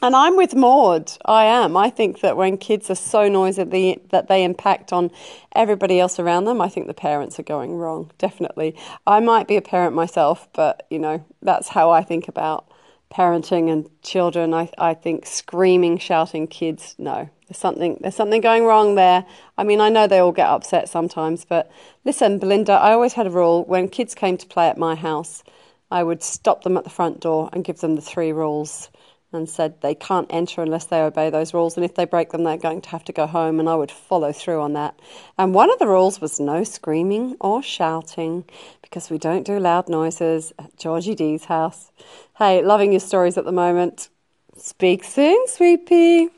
And 0.00 0.14
I'm 0.14 0.36
with 0.36 0.54
Maud. 0.54 1.10
I 1.24 1.44
am. 1.44 1.76
I 1.76 1.90
think 1.90 2.20
that 2.20 2.36
when 2.36 2.56
kids 2.56 2.88
are 2.88 2.94
so 2.94 3.28
noisy 3.28 4.00
that 4.10 4.28
they 4.28 4.44
impact 4.44 4.92
on 4.92 5.10
everybody 5.56 5.98
else 5.98 6.20
around 6.20 6.44
them, 6.44 6.60
I 6.60 6.68
think 6.68 6.86
the 6.86 6.94
parents 6.94 7.40
are 7.40 7.44
going 7.44 7.74
wrong. 7.74 8.12
Definitely. 8.16 8.76
I 9.08 9.18
might 9.18 9.48
be 9.48 9.56
a 9.56 9.62
parent 9.62 9.96
myself, 9.96 10.48
but 10.52 10.86
you 10.88 11.00
know, 11.00 11.24
that's 11.42 11.68
how 11.68 11.90
I 11.90 12.04
think 12.04 12.28
about 12.28 12.70
parenting 13.12 13.72
and 13.72 13.88
children. 14.02 14.54
I, 14.54 14.70
I 14.78 14.94
think 14.94 15.26
screaming, 15.26 15.98
shouting 15.98 16.46
kids, 16.46 16.94
no. 16.98 17.28
There's 17.48 17.58
something 17.58 17.98
there's 18.00 18.14
something 18.14 18.42
going 18.42 18.64
wrong 18.64 18.94
there. 18.94 19.26
I 19.56 19.64
mean, 19.64 19.80
I 19.80 19.88
know 19.88 20.06
they 20.06 20.18
all 20.20 20.32
get 20.32 20.48
upset 20.48 20.88
sometimes, 20.88 21.44
but 21.44 21.72
listen, 22.04 22.38
Belinda, 22.38 22.72
I 22.72 22.92
always 22.92 23.14
had 23.14 23.26
a 23.26 23.30
rule 23.30 23.64
when 23.64 23.88
kids 23.88 24.14
came 24.14 24.36
to 24.36 24.46
play 24.46 24.68
at 24.68 24.78
my 24.78 24.94
house, 24.94 25.42
I 25.90 26.04
would 26.04 26.22
stop 26.22 26.62
them 26.62 26.76
at 26.76 26.84
the 26.84 26.90
front 26.90 27.18
door 27.18 27.48
and 27.52 27.64
give 27.64 27.80
them 27.80 27.96
the 27.96 28.02
three 28.02 28.30
rules 28.30 28.90
and 29.32 29.48
said 29.48 29.80
they 29.80 29.94
can't 29.94 30.26
enter 30.30 30.62
unless 30.62 30.86
they 30.86 31.00
obey 31.00 31.30
those 31.30 31.52
rules. 31.52 31.76
And 31.76 31.84
if 31.84 31.94
they 31.94 32.04
break 32.04 32.30
them, 32.30 32.44
they're 32.44 32.56
going 32.56 32.80
to 32.82 32.88
have 32.90 33.04
to 33.04 33.12
go 33.12 33.26
home. 33.26 33.60
And 33.60 33.68
I 33.68 33.74
would 33.74 33.90
follow 33.90 34.32
through 34.32 34.60
on 34.60 34.72
that. 34.72 34.98
And 35.36 35.54
one 35.54 35.70
of 35.70 35.78
the 35.78 35.86
rules 35.86 36.20
was 36.20 36.40
no 36.40 36.64
screaming 36.64 37.36
or 37.40 37.62
shouting 37.62 38.44
because 38.82 39.10
we 39.10 39.18
don't 39.18 39.44
do 39.44 39.58
loud 39.58 39.88
noises 39.88 40.52
at 40.58 40.76
Georgie 40.78 41.14
D's 41.14 41.44
house. 41.44 41.90
Hey, 42.38 42.62
loving 42.62 42.92
your 42.92 43.00
stories 43.00 43.36
at 43.36 43.44
the 43.44 43.52
moment. 43.52 44.08
Speak 44.56 45.04
soon, 45.04 45.46
sweet 45.46 45.86
pea. 45.86 46.30